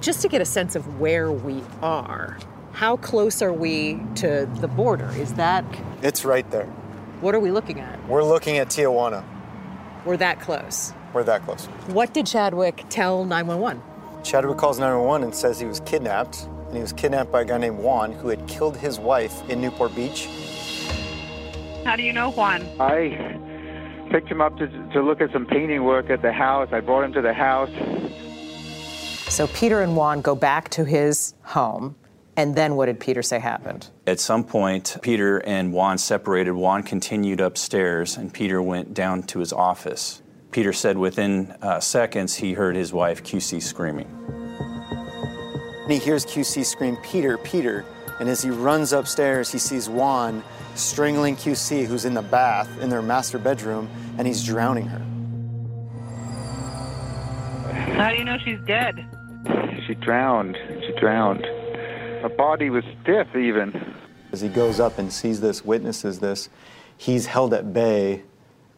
Just 0.00 0.22
to 0.22 0.28
get 0.28 0.40
a 0.40 0.46
sense 0.46 0.76
of 0.76 0.98
where 0.98 1.30
we 1.30 1.62
are, 1.82 2.38
how 2.72 2.96
close 2.96 3.42
are 3.42 3.52
we 3.52 4.00
to 4.14 4.48
the 4.60 4.68
border? 4.68 5.10
Is 5.16 5.34
that. 5.34 5.64
It's 6.02 6.24
right 6.24 6.50
there. 6.50 6.66
What 7.20 7.34
are 7.34 7.40
we 7.40 7.50
looking 7.50 7.80
at? 7.80 8.02
We're 8.08 8.24
looking 8.24 8.56
at 8.56 8.68
Tijuana. 8.68 9.24
We're 10.06 10.16
that 10.16 10.40
close. 10.40 10.94
We're 11.12 11.24
that 11.24 11.42
close. 11.44 11.66
What 11.88 12.14
did 12.14 12.26
Chadwick 12.26 12.84
tell 12.88 13.26
911? 13.26 13.82
Chadwick 14.22 14.56
calls 14.56 14.78
911 14.78 15.24
and 15.24 15.34
says 15.34 15.58
he 15.58 15.66
was 15.66 15.80
kidnapped, 15.80 16.48
and 16.68 16.76
he 16.76 16.82
was 16.82 16.92
kidnapped 16.92 17.32
by 17.32 17.40
a 17.40 17.44
guy 17.44 17.58
named 17.58 17.78
Juan 17.78 18.12
who 18.12 18.28
had 18.28 18.46
killed 18.46 18.76
his 18.76 18.98
wife 18.98 19.48
in 19.48 19.60
Newport 19.60 19.94
Beach. 19.96 20.28
How 21.84 21.96
do 21.96 22.02
you 22.02 22.12
know 22.12 22.30
Juan? 22.30 22.66
I 22.78 23.38
picked 24.10 24.28
him 24.28 24.40
up 24.40 24.56
to, 24.58 24.68
to 24.92 25.02
look 25.02 25.20
at 25.20 25.32
some 25.32 25.46
painting 25.46 25.84
work 25.84 26.10
at 26.10 26.22
the 26.22 26.32
house. 26.32 26.68
I 26.70 26.80
brought 26.80 27.04
him 27.04 27.12
to 27.14 27.22
the 27.22 27.32
house. 27.32 27.70
So 29.32 29.46
Peter 29.48 29.82
and 29.82 29.96
Juan 29.96 30.20
go 30.20 30.34
back 30.34 30.68
to 30.70 30.84
his 30.84 31.34
home. 31.42 31.96
And 32.36 32.54
then 32.54 32.76
what 32.76 32.86
did 32.86 33.00
Peter 33.00 33.22
say 33.22 33.40
happened? 33.40 33.88
At 34.06 34.20
some 34.20 34.44
point, 34.44 34.96
Peter 35.02 35.38
and 35.38 35.72
Juan 35.72 35.98
separated. 35.98 36.52
Juan 36.52 36.84
continued 36.84 37.40
upstairs, 37.40 38.16
and 38.16 38.32
Peter 38.32 38.62
went 38.62 38.94
down 38.94 39.24
to 39.24 39.40
his 39.40 39.52
office. 39.52 40.22
Peter 40.52 40.72
said 40.72 40.96
within 40.96 41.50
uh, 41.62 41.80
seconds 41.80 42.36
he 42.36 42.52
heard 42.52 42.76
his 42.76 42.92
wife, 42.92 43.24
QC, 43.24 43.60
screaming. 43.60 44.47
And 45.88 45.94
he 45.94 46.04
hears 46.04 46.26
QC 46.26 46.66
scream, 46.66 46.98
Peter, 46.98 47.38
Peter. 47.38 47.82
And 48.20 48.28
as 48.28 48.42
he 48.42 48.50
runs 48.50 48.92
upstairs, 48.92 49.50
he 49.50 49.58
sees 49.58 49.88
Juan 49.88 50.44
strangling 50.74 51.34
QC, 51.34 51.86
who's 51.86 52.04
in 52.04 52.12
the 52.12 52.20
bath 52.20 52.68
in 52.82 52.90
their 52.90 53.00
master 53.00 53.38
bedroom, 53.38 53.88
and 54.18 54.26
he's 54.26 54.44
drowning 54.44 54.84
her. 54.84 54.98
How 57.94 58.10
do 58.10 58.16
you 58.16 58.24
know 58.24 58.36
she's 58.44 58.58
dead? 58.66 59.02
She 59.86 59.94
drowned. 59.94 60.58
She 60.86 60.92
drowned. 61.00 61.46
Her 61.46 62.34
body 62.36 62.68
was 62.68 62.84
stiff, 63.00 63.34
even. 63.34 63.94
As 64.30 64.42
he 64.42 64.50
goes 64.50 64.80
up 64.80 64.98
and 64.98 65.10
sees 65.10 65.40
this, 65.40 65.64
witnesses 65.64 66.18
this, 66.18 66.50
he's 66.98 67.24
held 67.24 67.54
at 67.54 67.72
bay 67.72 68.24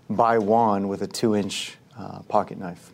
by 0.08 0.38
Juan 0.38 0.86
with 0.86 1.02
a 1.02 1.08
two 1.08 1.34
inch 1.34 1.76
uh, 1.98 2.20
pocket 2.28 2.56
knife. 2.56 2.92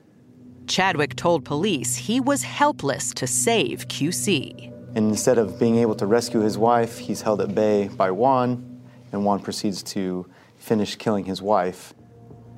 Chadwick 0.66 1.16
told 1.16 1.44
police 1.44 1.96
he 1.96 2.20
was 2.20 2.42
helpless 2.42 3.12
to 3.14 3.26
save 3.26 3.88
QC. 3.88 4.72
And 4.96 5.10
instead 5.10 5.38
of 5.38 5.58
being 5.60 5.76
able 5.76 5.94
to 5.96 6.06
rescue 6.06 6.40
his 6.40 6.56
wife, 6.58 6.98
he's 6.98 7.22
held 7.22 7.40
at 7.40 7.54
bay 7.54 7.88
by 7.88 8.10
Juan, 8.10 8.80
and 9.12 9.24
Juan 9.24 9.40
proceeds 9.40 9.82
to 9.84 10.26
finish 10.56 10.96
killing 10.96 11.24
his 11.24 11.40
wife. 11.42 11.94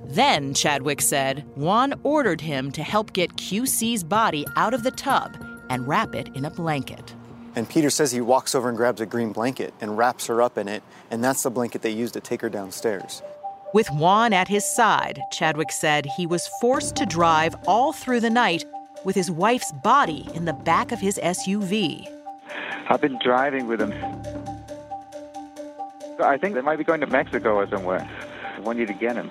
Then, 0.05 0.55
Chadwick 0.55 1.00
said, 1.00 1.45
Juan 1.57 1.95
ordered 2.03 2.41
him 2.41 2.71
to 2.73 2.83
help 2.83 3.12
get 3.12 3.37
QC's 3.37 4.05
body 4.05 4.47
out 4.57 4.73
of 4.73 4.83
the 4.83 4.93
tub 4.93 5.37
and 5.69 5.87
wrap 5.87 6.15
it 6.15 6.29
in 6.35 6.45
a 6.45 6.50
blanket. 6.50 7.15
And 7.57 7.69
Peter 7.69 7.91
says 7.91 8.12
he 8.12 8.21
walks 8.21 8.55
over 8.55 8.69
and 8.69 8.77
grabs 8.77 9.00
a 9.00 9.07
green 9.07 9.33
blanket 9.33 9.75
and 9.81 9.99
wraps 9.99 10.27
her 10.29 10.41
up 10.41 10.57
in 10.57 10.69
it, 10.69 10.83
and 11.11 11.23
that's 11.23 11.43
the 11.43 11.50
blanket 11.50 11.83
they 11.83 11.91
used 11.91 12.15
to 12.15 12.21
take 12.21 12.41
her 12.41 12.49
downstairs. 12.49 13.23
With 13.75 13.91
Juan 13.91 14.33
at 14.33 14.49
his 14.49 14.65
side, 14.65 15.21
Chadwick 15.31 15.71
said 15.71 16.07
he 16.07 16.27
was 16.27 16.47
forced 16.59 16.97
to 16.97 17.05
drive 17.05 17.55
all 17.67 17.93
through 17.93 18.21
the 18.21 18.31
night 18.31 18.65
with 19.05 19.15
his 19.15 19.31
wife's 19.31 19.73
body 19.73 20.27
in 20.35 20.47
the 20.47 20.54
back 20.54 20.91
of 20.91 21.00
his 21.00 21.19
SUV. 21.19 22.09
I've 22.89 23.02
been 23.02 23.19
driving 23.23 23.67
with 23.67 23.81
him. 23.81 23.93
I 26.19 26.39
think 26.39 26.54
they 26.54 26.63
might 26.63 26.76
be 26.76 26.85
going 26.85 27.00
to 27.00 27.07
Mexico 27.07 27.57
or 27.57 27.69
somewhere. 27.69 28.09
I 28.57 28.61
want 28.61 28.78
you 28.78 28.87
to 28.87 28.95
get 28.95 29.17
him. 29.17 29.31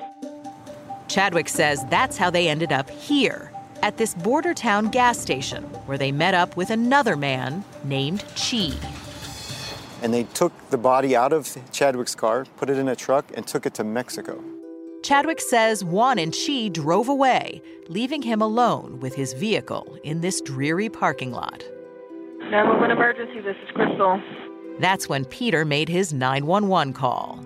Chadwick 1.08 1.50
says 1.50 1.84
that's 1.90 2.18
how 2.18 2.30
they 2.30 2.48
ended 2.48 2.72
up 2.72 2.92
here, 2.92 3.52
at 3.82 3.98
this 3.98 4.14
border 4.14 4.54
town 4.54 4.90
gas 4.90 5.18
station, 5.18 5.64
where 5.88 5.98
they 5.98 6.12
met 6.12 6.36
up 6.36 6.56
with 6.56 6.70
another 6.70 7.16
man 7.16 7.64
named 7.84 8.24
Chi. 8.36 8.72
And 10.02 10.14
they 10.14 10.24
took 10.24 10.54
the 10.70 10.78
body 10.78 11.16
out 11.16 11.34
of 11.34 11.58
Chadwick's 11.72 12.16
car, 12.16 12.46
put 12.58 12.70
it 12.70 12.78
in 12.78 12.88
a 12.88 12.96
truck, 12.96 13.26
and 13.36 13.48
took 13.48 13.66
it 13.66 13.74
to 13.76 13.84
Mexico. 13.84 14.44
Chadwick 15.04 15.40
says 15.40 15.84
Juan 15.84 16.20
and 16.20 16.34
she 16.34 16.70
drove 16.70 17.08
away, 17.08 17.62
leaving 17.88 18.22
him 18.22 18.42
alone 18.42 19.00
with 19.00 19.16
his 19.16 19.34
vehicle 19.34 19.98
in 20.04 20.22
this 20.22 20.42
dreary 20.42 20.90
parking 20.90 21.32
lot. 21.32 21.64
911 22.40 22.92
emergency, 22.92 23.42
this 23.42 23.56
is 23.64 23.72
Crystal. 23.74 24.22
That's 24.80 25.10
when 25.10 25.26
Peter 25.26 25.66
made 25.66 25.90
his 25.90 26.14
911 26.14 26.94
call. 26.94 27.40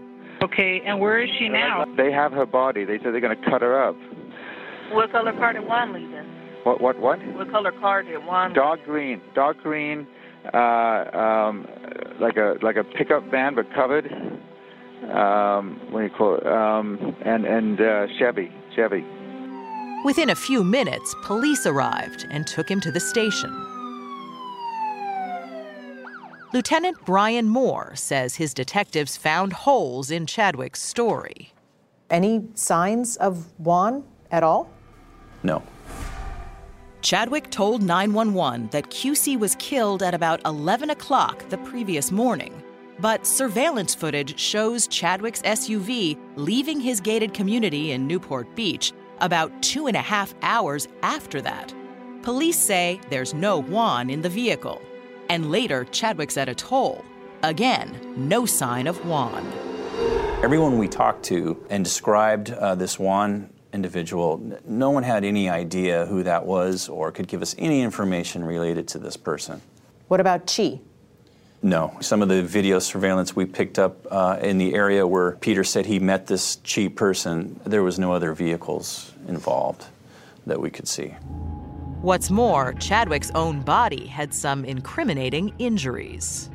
Okay, 0.44 0.82
and 0.86 1.00
where 1.00 1.22
is 1.22 1.30
she 1.38 1.50
now? 1.50 1.86
They 1.96 2.12
have 2.12 2.32
her 2.32 2.46
body. 2.46 2.84
They 2.84 2.98
said 2.98 3.14
they're 3.14 3.22
going 3.22 3.40
to 3.40 3.50
cut 3.50 3.62
her 3.62 3.82
up. 3.82 3.96
What 4.92 5.12
color 5.12 5.32
car 5.34 5.54
did 5.54 5.66
Juan 5.66 5.94
leave 5.94 6.12
in? 6.12 6.26
What? 6.64 6.82
What? 6.82 7.00
What? 7.00 7.20
What 7.36 7.52
color 7.52 7.72
car 7.72 8.04
did 8.04 8.26
Juan? 8.26 8.54
Dark 8.54 8.84
green. 8.86 9.22
Dark 9.34 9.62
green. 9.62 10.08
Uh, 10.54 11.18
um, 11.18 11.68
like 12.20 12.38
a 12.38 12.58
like 12.62 12.76
a 12.76 12.84
pickup 12.84 13.24
van, 13.30 13.56
but 13.56 13.72
covered. 13.74 14.12
Um, 15.12 15.80
what 15.92 16.00
do 16.02 16.06
you 16.06 16.10
call 16.10 16.36
it? 16.36 16.48
Um, 16.48 17.16
and 17.24 17.46
and 17.46 17.80
uh, 17.80 18.08
Chevy. 18.18 18.52
Chevy. 18.76 19.06
Within 20.04 20.32
a 20.32 20.36
few 20.36 20.64
minutes, 20.64 21.14
police 21.24 21.68
arrived 21.68 22.26
and 22.32 22.48
took 22.48 22.70
him 22.70 22.80
to 22.82 22.92
the 22.92 23.00
station. 23.00 23.52
Lieutenant 26.54 26.98
Brian 27.06 27.48
Moore 27.48 27.94
says 27.96 28.36
his 28.36 28.54
detectives 28.54 29.16
found 29.16 29.54
holes 29.54 30.12
in 30.12 30.26
Chadwick's 30.26 30.82
story. 30.82 31.54
Any 32.10 32.48
signs 32.56 33.16
of 33.18 33.48
Juan 33.58 34.04
at 34.32 34.44
all? 34.44 34.70
No. 35.44 35.64
Chadwick 37.02 37.50
told 37.50 37.82
911 37.82 38.70
that 38.70 38.92
QC 38.92 39.40
was 39.40 39.56
killed 39.56 40.04
at 40.04 40.14
about 40.14 40.40
11 40.46 40.92
o'clock 40.92 41.50
the 41.50 41.58
previous 41.58 42.12
morning. 42.12 42.62
But 43.00 43.26
surveillance 43.26 43.96
footage 43.96 44.40
shows 44.40 44.88
Chadwick's 44.88 45.42
SUV 45.42 46.16
leaving 46.36 46.80
his 46.80 47.02
gated 47.02 47.34
community 47.34 47.92
in 47.92 48.06
Newport 48.06 48.56
Beach 48.56 48.94
about 49.20 49.64
two 49.64 49.88
and 49.88 49.98
a 49.98 50.02
half 50.02 50.36
hours 50.44 50.88
after 51.02 51.42
that. 51.42 51.74
Police 52.22 52.60
say 52.60 53.02
there's 53.10 53.34
no 53.34 53.60
Juan 53.60 54.12
in 54.12 54.22
the 54.22 54.30
vehicle. 54.30 54.80
And 55.28 55.50
later, 55.50 55.86
Chadwick's 55.86 56.38
at 56.38 56.50
a 56.50 56.56
toll. 56.56 57.04
Again, 57.42 58.14
no 58.16 58.46
sign 58.46 58.86
of 58.86 59.04
Juan. 59.08 59.52
Everyone 60.44 60.78
we 60.78 60.88
talked 60.88 61.24
to 61.26 61.64
and 61.72 61.84
described 61.84 62.52
uh, 62.52 62.76
this 62.76 63.00
Juan 63.00 63.50
individual, 63.74 64.60
no 64.66 64.90
one 64.90 65.04
had 65.04 65.24
any 65.24 65.50
idea 65.50 66.06
who 66.06 66.24
that 66.24 66.46
was 66.46 66.90
or 66.90 67.12
could 67.12 67.28
give 67.28 67.42
us 67.42 67.56
any 67.58 67.82
information 67.82 68.44
related 68.44 68.88
to 68.90 69.00
this 69.00 69.18
person. 69.18 69.62
What 70.08 70.20
about 70.20 70.52
Chi? 70.54 70.80
No. 71.64 71.96
Some 72.02 72.22
of 72.22 72.30
the 72.30 72.42
video 72.42 72.80
surveillance 72.80 73.36
we 73.36 73.46
picked 73.46 73.78
up 73.78 74.06
uh, 74.10 74.40
in 74.42 74.58
the 74.58 74.74
area 74.74 75.06
where 75.06 75.34
Peter 75.34 75.64
said 75.64 75.86
he 75.86 76.00
met 76.00 76.28
this 76.28 76.58
Chi 76.68 76.88
person, 76.88 77.60
there 77.66 77.84
was 77.84 78.00
no 78.00 78.14
other 78.14 78.34
vehicles 78.34 79.14
involved 79.28 79.86
that 80.48 80.60
we 80.60 80.70
could 80.70 80.88
see. 80.88 81.10
What's 82.02 82.32
more, 82.32 82.74
Chadwick's 82.74 83.30
own 83.36 83.62
body 83.62 84.08
had 84.08 84.34
some 84.34 84.66
incriminating 84.66 85.54
injuries. 85.60 86.50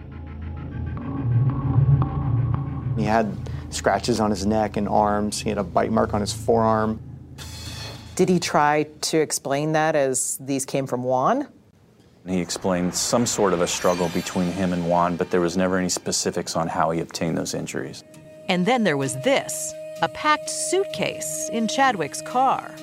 He 2.96 3.04
had 3.04 3.32
scratches 3.70 4.20
on 4.20 4.30
his 4.30 4.46
neck 4.46 4.76
and 4.76 4.88
arms, 4.88 5.40
he 5.40 5.48
had 5.48 5.58
a 5.58 5.64
bite 5.64 5.92
mark 5.92 6.14
on 6.14 6.20
his 6.20 6.32
forearm. 6.32 7.00
Did 8.14 8.28
he 8.28 8.40
try 8.40 8.84
to 9.02 9.18
explain 9.18 9.72
that 9.72 9.94
as 9.94 10.38
these 10.40 10.64
came 10.64 10.86
from 10.86 11.02
Juan? 11.02 11.48
He 12.26 12.40
explained 12.40 12.94
some 12.94 13.26
sort 13.26 13.52
of 13.52 13.60
a 13.60 13.66
struggle 13.66 14.08
between 14.08 14.50
him 14.50 14.72
and 14.72 14.88
Juan, 14.88 15.16
but 15.16 15.30
there 15.30 15.40
was 15.40 15.56
never 15.56 15.76
any 15.76 15.88
specifics 15.88 16.56
on 16.56 16.66
how 16.66 16.90
he 16.90 17.00
obtained 17.00 17.38
those 17.38 17.54
injuries. 17.54 18.02
And 18.48 18.66
then 18.66 18.84
there 18.84 18.96
was 18.96 19.14
this 19.22 19.72
a 20.02 20.08
packed 20.08 20.50
suitcase 20.50 21.48
in 21.52 21.68
Chadwick's 21.68 22.20
car. 22.22 22.74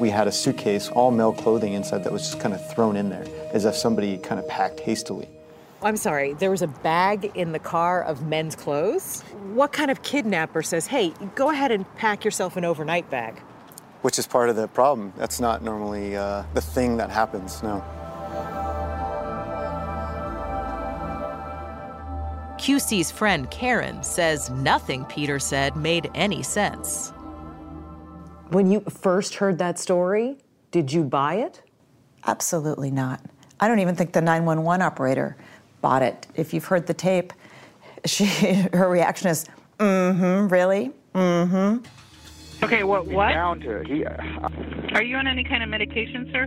We 0.00 0.10
had 0.10 0.28
a 0.28 0.32
suitcase, 0.32 0.88
all 0.88 1.10
male 1.10 1.32
clothing 1.32 1.74
inside, 1.74 2.04
that 2.04 2.12
was 2.12 2.22
just 2.22 2.40
kind 2.40 2.54
of 2.54 2.70
thrown 2.70 2.96
in 2.96 3.08
there, 3.08 3.24
as 3.52 3.64
if 3.64 3.74
somebody 3.74 4.18
kind 4.18 4.38
of 4.38 4.48
packed 4.48 4.80
hastily. 4.80 5.28
I'm 5.82 5.96
sorry, 5.98 6.32
there 6.32 6.50
was 6.50 6.62
a 6.62 6.68
bag 6.68 7.32
in 7.34 7.52
the 7.52 7.58
car 7.58 8.02
of 8.02 8.26
men's 8.26 8.56
clothes? 8.56 9.20
What 9.52 9.72
kind 9.72 9.90
of 9.90 10.02
kidnapper 10.02 10.62
says, 10.62 10.86
hey, 10.86 11.12
go 11.34 11.50
ahead 11.50 11.70
and 11.70 11.84
pack 11.96 12.24
yourself 12.24 12.56
an 12.56 12.64
overnight 12.64 13.10
bag? 13.10 13.38
Which 14.00 14.18
is 14.18 14.26
part 14.26 14.48
of 14.48 14.56
the 14.56 14.68
problem. 14.68 15.12
That's 15.16 15.38
not 15.38 15.62
normally 15.62 16.16
uh, 16.16 16.44
the 16.54 16.62
thing 16.62 16.96
that 16.96 17.10
happens, 17.10 17.62
no. 17.62 17.84
QC's 22.56 23.10
friend 23.10 23.50
Karen 23.50 24.02
says 24.02 24.48
nothing 24.48 25.04
Peter 25.04 25.38
said 25.38 25.76
made 25.76 26.10
any 26.14 26.42
sense. 26.42 27.12
When 28.48 28.70
you 28.70 28.80
first 28.80 29.34
heard 29.34 29.58
that 29.58 29.78
story, 29.78 30.38
did 30.70 30.90
you 30.90 31.04
buy 31.04 31.34
it? 31.34 31.62
Absolutely 32.26 32.90
not. 32.90 33.20
I 33.60 33.68
don't 33.68 33.78
even 33.80 33.94
think 33.94 34.12
the 34.12 34.20
911 34.22 34.82
operator 34.82 35.36
bought 35.86 36.02
it. 36.02 36.26
If 36.34 36.52
you've 36.52 36.64
heard 36.64 36.88
the 36.88 36.94
tape, 36.94 37.32
she 38.04 38.24
her 38.72 38.88
reaction 38.88 39.28
is, 39.28 39.46
"Mm-hmm, 39.78 40.48
really? 40.48 40.90
Mm-hmm." 41.14 42.64
Okay, 42.64 42.82
what? 42.82 43.06
What? 43.06 43.28
Down 43.28 43.60
to 43.60 43.84
he, 43.84 44.04
uh, 44.04 44.48
Are 44.96 45.04
you 45.04 45.16
on 45.16 45.28
any 45.28 45.44
kind 45.44 45.62
of 45.62 45.68
medication, 45.68 46.28
sir? 46.32 46.44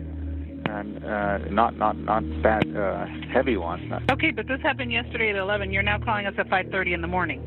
and 0.77 1.05
uh, 1.05 1.37
not 1.59 1.77
not 1.77 1.95
not 1.97 2.23
bad, 2.43 2.65
uh, 2.75 3.05
heavy 3.33 3.55
one. 3.55 3.81
Okay, 4.11 4.31
but 4.31 4.45
this 4.45 4.59
happened 4.61 4.91
yesterday 4.91 5.29
at 5.29 5.37
11. 5.37 5.71
You're 5.71 5.83
now 5.83 5.99
calling 5.99 6.25
us 6.25 6.35
at 6.37 6.49
5:30 6.49 6.93
in 6.93 7.01
the 7.01 7.07
morning. 7.07 7.39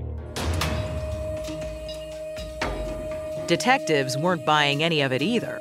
Detectives 3.47 4.17
weren't 4.17 4.47
buying 4.47 4.83
any 4.83 5.03
of 5.03 5.13
it 5.13 5.21
either. 5.21 5.61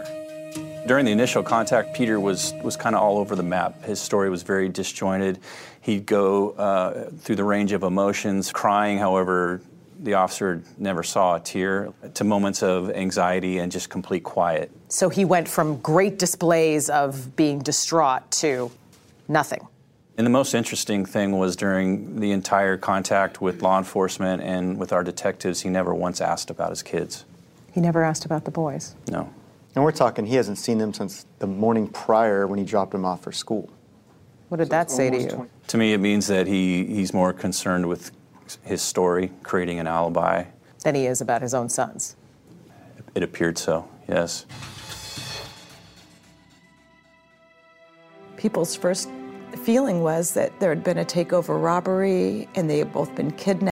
During 0.91 1.06
the 1.06 1.13
initial 1.13 1.41
contact, 1.41 1.93
Peter 1.93 2.19
was, 2.19 2.54
was 2.65 2.75
kind 2.75 2.97
of 2.97 3.01
all 3.01 3.17
over 3.17 3.34
the 3.34 3.43
map. 3.43 3.82
His 3.86 3.97
story 4.01 4.30
was 4.30 4.43
very 4.43 4.67
disjointed. 4.67 5.39
He'd 5.80 6.06
go 6.06 6.49
uh, 6.49 7.12
through 7.17 7.38
the 7.38 7.45
range 7.45 7.71
of 7.71 7.84
emotions, 7.84 8.51
crying, 8.51 8.97
however, 8.97 9.62
the 10.01 10.15
officer 10.15 10.62
never 10.77 11.01
saw 11.01 11.36
a 11.36 11.39
tear, 11.39 11.93
to 12.15 12.25
moments 12.25 12.62
of 12.62 12.89
anxiety 12.91 13.60
and 13.60 13.71
just 13.71 13.89
complete 13.89 14.25
quiet. 14.25 14.69
So 14.89 15.08
he 15.08 15.23
went 15.23 15.47
from 15.47 15.77
great 15.77 16.19
displays 16.19 16.89
of 16.89 17.38
being 17.38 17.60
distraught 17.60 18.30
to 18.41 18.69
nothing. 19.30 19.65
And 20.17 20.27
the 20.27 20.32
most 20.32 20.54
interesting 20.54 21.06
thing 21.06 21.39
was 21.39 21.56
during 21.56 22.19
the 22.19 22.32
entire 22.32 22.75
contact 22.75 23.39
with 23.39 23.62
law 23.62 23.77
enforcement 23.77 24.43
and 24.43 24.77
with 24.77 24.91
our 24.91 25.06
detectives, 25.06 25.62
he 25.62 25.69
never 25.69 25.95
once 25.95 26.19
asked 26.19 26.49
about 26.49 26.69
his 26.69 26.84
kids. 26.84 27.23
He 27.71 27.80
never 27.80 28.04
asked 28.04 28.25
about 28.25 28.43
the 28.43 28.51
boys. 28.51 28.93
No. 29.10 29.34
And 29.76 29.84
we're 29.84 29.92
talking, 29.92 30.26
he 30.26 30.36
hasn't 30.36 30.58
seen 30.58 30.78
them 30.78 30.94
since 30.94 31.26
the 31.40 31.48
morning 31.48 31.88
prior 31.88 32.46
when 32.46 32.60
he 32.60 32.66
dropped 32.66 32.92
them 32.92 33.06
off 33.06 33.24
for 33.24 33.32
school. 33.32 33.70
What 34.50 34.58
did 34.58 34.70
that 34.70 34.92
say 34.92 35.10
to 35.10 35.18
you? 35.18 35.50
To 35.68 35.78
me, 35.78 35.94
it 35.94 36.00
means 36.00 36.28
that 36.28 36.46
he, 36.46 36.86
he's 36.86 37.14
more 37.14 37.32
concerned 37.32 37.88
with 37.88 38.12
his 38.64 38.82
story, 38.82 39.32
creating 39.44 39.80
an 39.80 39.88
alibi. 39.88 40.44
Than 40.84 40.96
he 40.96 41.06
is 41.06 41.22
about 41.22 41.42
his 41.42 41.54
own 41.54 41.70
sons. 41.70 42.18
It 43.16 43.24
appeared 43.24 43.58
so, 43.58 43.88
yes. 44.10 44.46
People's 48.36 48.76
first 48.76 49.10
feeling 49.64 50.02
was 50.02 50.34
that 50.34 50.60
there 50.60 50.70
had 50.70 50.84
been 50.84 50.98
a 50.98 51.06
takeover 51.06 51.62
robbery 51.62 52.50
and 52.56 52.70
they 52.70 52.80
had 52.80 52.92
both 52.92 53.14
been 53.16 53.32
kidnapped. 53.32 53.72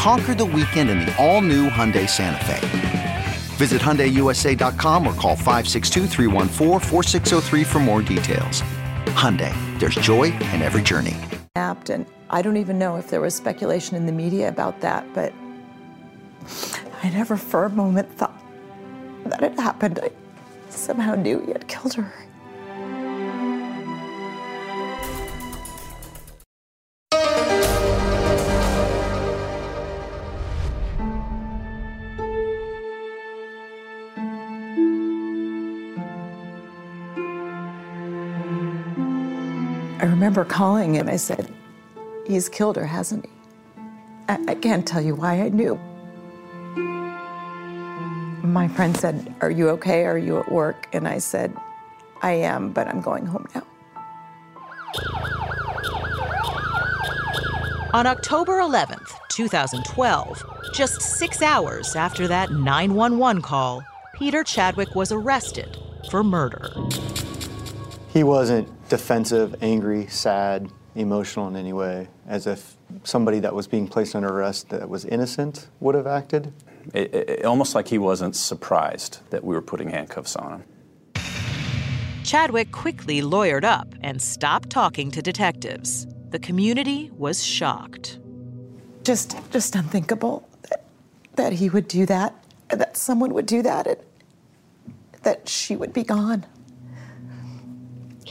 Conquer 0.00 0.34
the 0.34 0.46
weekend 0.46 0.88
in 0.88 1.00
the 1.00 1.14
all 1.22 1.42
new 1.42 1.68
Hyundai 1.68 2.08
Santa 2.08 2.42
Fe. 2.46 3.26
Visit 3.58 3.82
HyundaiUSA.com 3.82 5.06
or 5.06 5.12
call 5.12 5.36
562-314-4603 5.36 7.66
for 7.66 7.80
more 7.80 8.00
details. 8.00 8.62
Hyundai, 9.08 9.52
there's 9.78 9.96
joy 9.96 10.32
in 10.54 10.62
every 10.62 10.80
journey. 10.80 11.18
And 11.54 12.06
I 12.30 12.40
don't 12.40 12.56
even 12.56 12.78
know 12.78 12.96
if 12.96 13.08
there 13.08 13.20
was 13.20 13.34
speculation 13.34 13.94
in 13.94 14.06
the 14.06 14.12
media 14.12 14.48
about 14.48 14.80
that, 14.80 15.04
but 15.12 15.34
I 17.02 17.10
never 17.10 17.36
for 17.36 17.66
a 17.66 17.70
moment 17.70 18.10
thought 18.14 18.42
that 19.26 19.42
it 19.42 19.60
happened. 19.60 20.00
I 20.02 20.10
somehow 20.70 21.14
knew 21.14 21.44
he 21.44 21.52
had 21.52 21.68
killed 21.68 21.92
her. 21.92 22.10
Remember 40.30 40.48
calling 40.48 40.96
and 40.96 41.10
I 41.10 41.16
said, 41.16 41.52
He's 42.24 42.48
killed 42.48 42.76
her, 42.76 42.86
hasn't 42.86 43.26
he? 43.26 43.32
I, 44.28 44.38
I 44.46 44.54
can't 44.54 44.86
tell 44.86 45.00
you 45.00 45.16
why 45.16 45.40
I 45.40 45.48
knew. 45.48 45.74
My 48.44 48.68
friend 48.68 48.96
said, 48.96 49.34
Are 49.40 49.50
you 49.50 49.70
okay? 49.70 50.04
Are 50.04 50.16
you 50.16 50.38
at 50.38 50.52
work? 50.52 50.86
And 50.92 51.08
I 51.08 51.18
said, 51.18 51.52
I 52.22 52.32
am, 52.32 52.70
but 52.70 52.86
I'm 52.86 53.00
going 53.00 53.26
home 53.26 53.44
now. 53.56 53.66
On 57.92 58.06
October 58.06 58.60
11th, 58.60 59.10
2012, 59.30 60.44
just 60.72 61.02
six 61.02 61.42
hours 61.42 61.96
after 61.96 62.28
that 62.28 62.52
911 62.52 63.42
call, 63.42 63.82
Peter 64.14 64.44
Chadwick 64.44 64.94
was 64.94 65.10
arrested 65.10 65.76
for 66.08 66.22
murder. 66.22 66.70
He 68.12 68.22
wasn't 68.22 68.68
defensive, 68.90 69.54
angry, 69.62 70.06
sad, 70.08 70.68
emotional 70.96 71.46
in 71.48 71.56
any 71.56 71.72
way, 71.72 72.08
as 72.26 72.46
if 72.46 72.76
somebody 73.04 73.38
that 73.38 73.54
was 73.54 73.66
being 73.68 73.86
placed 73.86 74.14
under 74.14 74.28
arrest 74.28 74.68
that 74.68 74.88
was 74.88 75.04
innocent 75.04 75.68
would 75.78 75.94
have 75.94 76.08
acted. 76.08 76.52
It, 76.92 77.14
it, 77.14 77.44
almost 77.44 77.74
like 77.74 77.88
he 77.88 77.98
wasn't 77.98 78.34
surprised 78.34 79.20
that 79.30 79.44
we 79.44 79.54
were 79.54 79.62
putting 79.62 79.90
handcuffs 79.90 80.34
on 80.34 80.60
him. 80.60 80.64
Chadwick 82.24 82.72
quickly 82.72 83.22
lawyered 83.22 83.64
up 83.64 83.94
and 84.02 84.20
stopped 84.20 84.70
talking 84.70 85.10
to 85.12 85.22
detectives. 85.22 86.06
The 86.30 86.38
community 86.38 87.10
was 87.16 87.42
shocked. 87.42 88.18
Just, 89.04 89.36
just 89.52 89.76
unthinkable 89.76 90.48
that, 90.68 90.84
that 91.36 91.52
he 91.52 91.70
would 91.70 91.86
do 91.86 92.06
that, 92.06 92.34
that 92.68 92.96
someone 92.96 93.32
would 93.34 93.46
do 93.46 93.62
that, 93.62 93.86
and 93.86 94.00
that 95.22 95.48
she 95.48 95.76
would 95.76 95.92
be 95.92 96.02
gone. 96.02 96.44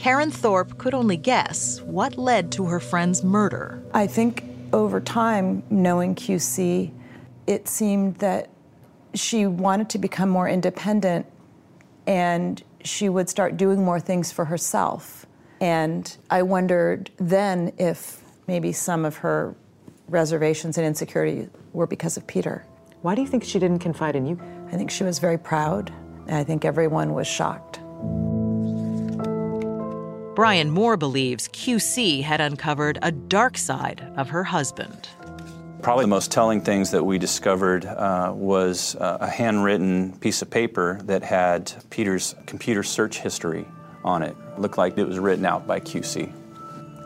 Karen 0.00 0.30
Thorpe 0.30 0.78
could 0.78 0.94
only 0.94 1.18
guess 1.18 1.82
what 1.82 2.16
led 2.16 2.50
to 2.52 2.64
her 2.64 2.80
friend's 2.80 3.22
murder. 3.22 3.82
I 3.92 4.06
think 4.06 4.44
over 4.72 4.98
time, 4.98 5.62
knowing 5.68 6.14
QC, 6.14 6.90
it 7.46 7.68
seemed 7.68 8.16
that 8.16 8.48
she 9.12 9.44
wanted 9.44 9.90
to 9.90 9.98
become 9.98 10.30
more 10.30 10.48
independent 10.48 11.26
and 12.06 12.62
she 12.82 13.10
would 13.10 13.28
start 13.28 13.58
doing 13.58 13.84
more 13.84 14.00
things 14.00 14.32
for 14.32 14.46
herself. 14.46 15.26
And 15.60 16.16
I 16.30 16.44
wondered 16.44 17.10
then 17.18 17.70
if 17.76 18.22
maybe 18.46 18.72
some 18.72 19.04
of 19.04 19.16
her 19.16 19.54
reservations 20.08 20.78
and 20.78 20.86
insecurity 20.86 21.50
were 21.74 21.86
because 21.86 22.16
of 22.16 22.26
Peter. 22.26 22.64
Why 23.02 23.14
do 23.14 23.20
you 23.20 23.28
think 23.28 23.44
she 23.44 23.58
didn't 23.58 23.80
confide 23.80 24.16
in 24.16 24.24
you? 24.24 24.40
I 24.72 24.78
think 24.78 24.90
she 24.90 25.04
was 25.04 25.18
very 25.18 25.36
proud, 25.36 25.92
and 26.26 26.36
I 26.36 26.42
think 26.44 26.64
everyone 26.64 27.12
was 27.12 27.26
shocked. 27.26 27.80
Brian 30.40 30.70
Moore 30.70 30.96
believes 30.96 31.48
QC 31.48 32.22
had 32.22 32.40
uncovered 32.40 32.98
a 33.02 33.12
dark 33.12 33.58
side 33.58 34.10
of 34.16 34.30
her 34.30 34.42
husband. 34.42 35.10
Probably 35.82 36.04
the 36.04 36.08
most 36.08 36.32
telling 36.32 36.62
things 36.62 36.90
that 36.92 37.04
we 37.04 37.18
discovered 37.18 37.84
uh, 37.84 38.32
was 38.34 38.96
uh, 38.96 39.18
a 39.20 39.28
handwritten 39.28 40.16
piece 40.20 40.40
of 40.40 40.48
paper 40.48 40.98
that 41.02 41.22
had 41.22 41.70
Peter's 41.90 42.34
computer 42.46 42.82
search 42.82 43.18
history 43.18 43.66
on 44.02 44.22
it. 44.22 44.34
it. 44.54 44.58
Looked 44.58 44.78
like 44.78 44.96
it 44.96 45.06
was 45.06 45.18
written 45.18 45.44
out 45.44 45.66
by 45.66 45.78
QC. 45.78 46.32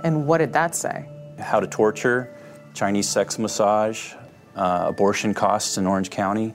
And 0.05 0.29
what 0.29 0.38
did 0.38 0.53
that 0.53 0.77
say? 0.77 1.09
How 1.40 1.59
to 1.59 1.66
torture, 1.66 2.33
Chinese 2.73 3.09
sex 3.09 3.37
massage, 3.40 4.14
uh, 4.55 4.85
abortion 4.87 5.35
costs 5.35 5.77
in 5.77 5.88
Orange 5.88 6.11
County. 6.11 6.55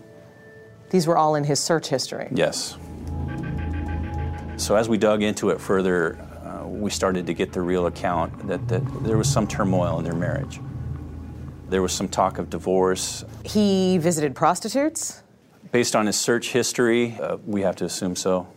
These 0.92 1.08
were 1.08 1.18
all 1.18 1.36
in 1.36 1.44
his 1.44 1.60
search 1.60 1.88
history. 1.90 2.30
Yes. 2.32 2.78
So 4.56 4.78
as 4.78 4.88
we 4.88 4.98
dug 4.98 5.24
into 5.24 5.50
it 5.50 5.60
further, 5.60 6.26
we 6.70 6.90
started 6.90 7.26
to 7.28 7.34
get 7.34 7.52
the 7.52 7.62
real 7.62 7.88
account 7.88 8.48
that, 8.48 8.68
that 8.68 8.82
there 9.04 9.18
was 9.18 9.32
some 9.32 9.48
turmoil 9.48 9.98
in 10.00 10.04
their 10.04 10.14
marriage. 10.14 10.60
There 11.70 11.82
was 11.82 11.92
some 11.92 12.08
talk 12.08 12.38
of 12.38 12.50
divorce. 12.50 13.24
He 13.46 13.98
visited 13.98 14.36
prostitutes? 14.36 15.24
Based 15.72 15.96
on 15.96 16.06
his 16.06 16.20
search 16.20 16.52
history, 16.52 17.18
uh, 17.22 17.38
we 17.46 17.62
have 17.62 17.76
to 17.78 17.86
assume 17.86 18.16
so. 18.16 18.48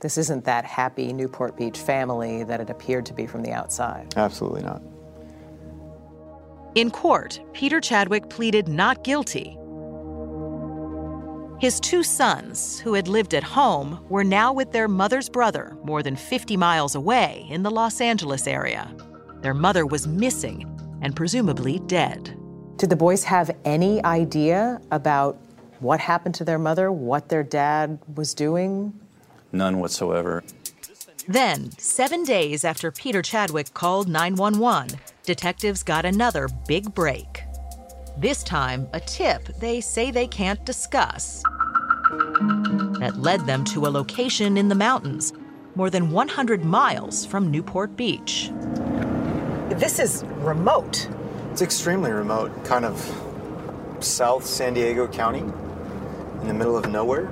This 0.00 0.16
isn't 0.16 0.44
that 0.46 0.64
happy 0.64 1.12
Newport 1.12 1.56
Beach 1.56 1.78
family 1.78 2.42
that 2.44 2.60
it 2.60 2.70
appeared 2.70 3.06
to 3.06 3.12
be 3.12 3.26
from 3.26 3.42
the 3.42 3.52
outside. 3.52 4.14
Absolutely 4.16 4.62
not. 4.62 4.82
In 6.74 6.90
court, 6.90 7.40
Peter 7.52 7.80
Chadwick 7.80 8.30
pleaded 8.30 8.66
not 8.68 9.04
guilty. 9.04 9.58
His 11.60 11.78
two 11.78 12.02
sons, 12.02 12.80
who 12.80 12.94
had 12.94 13.06
lived 13.06 13.34
at 13.34 13.42
home, 13.42 14.02
were 14.08 14.24
now 14.24 14.50
with 14.50 14.72
their 14.72 14.88
mother's 14.88 15.28
brother 15.28 15.76
more 15.84 16.02
than 16.02 16.16
50 16.16 16.56
miles 16.56 16.94
away 16.94 17.46
in 17.50 17.62
the 17.62 17.70
Los 17.70 18.00
Angeles 18.00 18.46
area. 18.46 18.90
Their 19.42 19.52
mother 19.52 19.84
was 19.84 20.06
missing 20.06 20.64
and 21.02 21.14
presumably 21.14 21.78
dead. 21.80 22.34
Did 22.78 22.88
the 22.88 22.96
boys 22.96 23.24
have 23.24 23.54
any 23.66 24.02
idea 24.04 24.80
about 24.90 25.36
what 25.80 26.00
happened 26.00 26.34
to 26.36 26.46
their 26.46 26.58
mother, 26.58 26.90
what 26.90 27.28
their 27.28 27.42
dad 27.42 27.98
was 28.16 28.32
doing? 28.32 28.98
None 29.52 29.80
whatsoever. 29.80 30.42
Then, 31.28 31.72
seven 31.72 32.24
days 32.24 32.64
after 32.64 32.90
Peter 32.90 33.20
Chadwick 33.20 33.74
called 33.74 34.08
911, 34.08 34.98
detectives 35.24 35.82
got 35.82 36.06
another 36.06 36.48
big 36.66 36.94
break. 36.94 37.42
This 38.16 38.42
time, 38.42 38.88
a 38.92 39.00
tip 39.00 39.46
they 39.60 39.80
say 39.80 40.10
they 40.10 40.26
can't 40.26 40.62
discuss 40.64 41.42
that 43.00 43.12
led 43.16 43.46
them 43.46 43.64
to 43.64 43.86
a 43.86 43.88
location 43.88 44.56
in 44.56 44.68
the 44.68 44.74
mountains, 44.74 45.32
more 45.74 45.88
than 45.88 46.10
100 46.10 46.64
miles 46.64 47.24
from 47.24 47.50
Newport 47.50 47.96
Beach. 47.96 48.50
This 49.70 49.98
is 49.98 50.24
remote. 50.38 51.08
It's 51.52 51.62
extremely 51.62 52.10
remote, 52.10 52.64
kind 52.64 52.84
of 52.84 52.98
South 54.00 54.44
San 54.44 54.74
Diego 54.74 55.06
County, 55.06 55.40
in 55.40 56.48
the 56.48 56.54
middle 56.54 56.76
of 56.76 56.90
nowhere. 56.90 57.30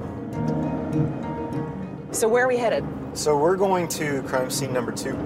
So, 2.12 2.28
where 2.28 2.44
are 2.44 2.48
we 2.48 2.56
headed? 2.56 2.84
So, 3.12 3.36
we're 3.36 3.56
going 3.56 3.88
to 3.88 4.22
crime 4.22 4.50
scene 4.50 4.72
number 4.72 4.92
two. 4.92 5.16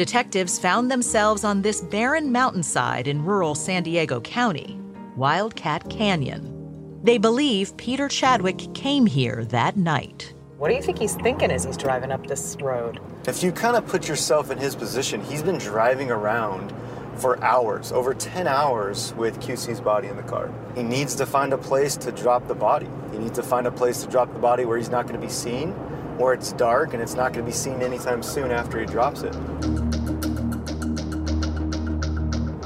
Detectives 0.00 0.58
found 0.58 0.90
themselves 0.90 1.44
on 1.44 1.60
this 1.60 1.82
barren 1.82 2.32
mountainside 2.32 3.06
in 3.06 3.22
rural 3.22 3.54
San 3.54 3.82
Diego 3.82 4.18
County, 4.22 4.80
Wildcat 5.14 5.90
Canyon. 5.90 6.98
They 7.02 7.18
believe 7.18 7.76
Peter 7.76 8.08
Chadwick 8.08 8.72
came 8.72 9.04
here 9.04 9.44
that 9.50 9.76
night. 9.76 10.32
What 10.56 10.70
do 10.70 10.74
you 10.74 10.80
think 10.80 10.98
he's 10.98 11.16
thinking 11.16 11.50
as 11.50 11.64
he's 11.64 11.76
driving 11.76 12.12
up 12.12 12.26
this 12.26 12.56
road? 12.62 12.98
If 13.26 13.42
you 13.42 13.52
kind 13.52 13.76
of 13.76 13.86
put 13.86 14.08
yourself 14.08 14.50
in 14.50 14.56
his 14.56 14.74
position, 14.74 15.22
he's 15.22 15.42
been 15.42 15.58
driving 15.58 16.10
around 16.10 16.72
for 17.16 17.38
hours, 17.44 17.92
over 17.92 18.14
10 18.14 18.46
hours 18.46 19.12
with 19.18 19.38
QC's 19.38 19.82
body 19.82 20.08
in 20.08 20.16
the 20.16 20.22
car. 20.22 20.50
He 20.74 20.82
needs 20.82 21.14
to 21.16 21.26
find 21.26 21.52
a 21.52 21.58
place 21.58 21.98
to 21.98 22.10
drop 22.10 22.48
the 22.48 22.54
body. 22.54 22.88
He 23.12 23.18
needs 23.18 23.36
to 23.36 23.42
find 23.42 23.66
a 23.66 23.70
place 23.70 24.02
to 24.02 24.08
drop 24.08 24.32
the 24.32 24.38
body 24.38 24.64
where 24.64 24.78
he's 24.78 24.88
not 24.88 25.06
going 25.06 25.20
to 25.20 25.26
be 25.26 25.30
seen, 25.30 25.74
where 26.20 26.34
it's 26.34 26.52
dark 26.52 26.92
and 26.92 27.02
it's 27.02 27.14
not 27.14 27.32
going 27.32 27.44
to 27.44 27.50
be 27.50 27.56
seen 27.56 27.80
anytime 27.80 28.22
soon 28.22 28.50
after 28.50 28.78
he 28.78 28.84
drops 28.84 29.22
it. 29.22 29.32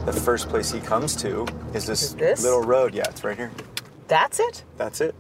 The 0.05 0.13
first 0.13 0.49
place 0.49 0.73
he 0.73 0.81
comes 0.81 1.15
to 1.17 1.47
is 1.73 1.87
this, 1.87 2.03
Is 2.03 2.15
this? 2.17 2.43
little 2.43 2.63
road. 2.63 2.95
Yeah, 2.95 3.09
it's 3.09 3.23
right 3.23 3.37
here. 3.37 3.53
That's 4.09 4.41
it? 4.41 4.65
That's 4.77 5.01
it. 5.01 5.15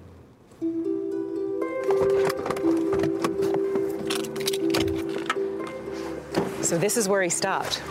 So, 6.62 6.78
this 6.78 6.96
is 6.96 7.08
where 7.08 7.22
he 7.22 7.28
stopped. 7.28 7.82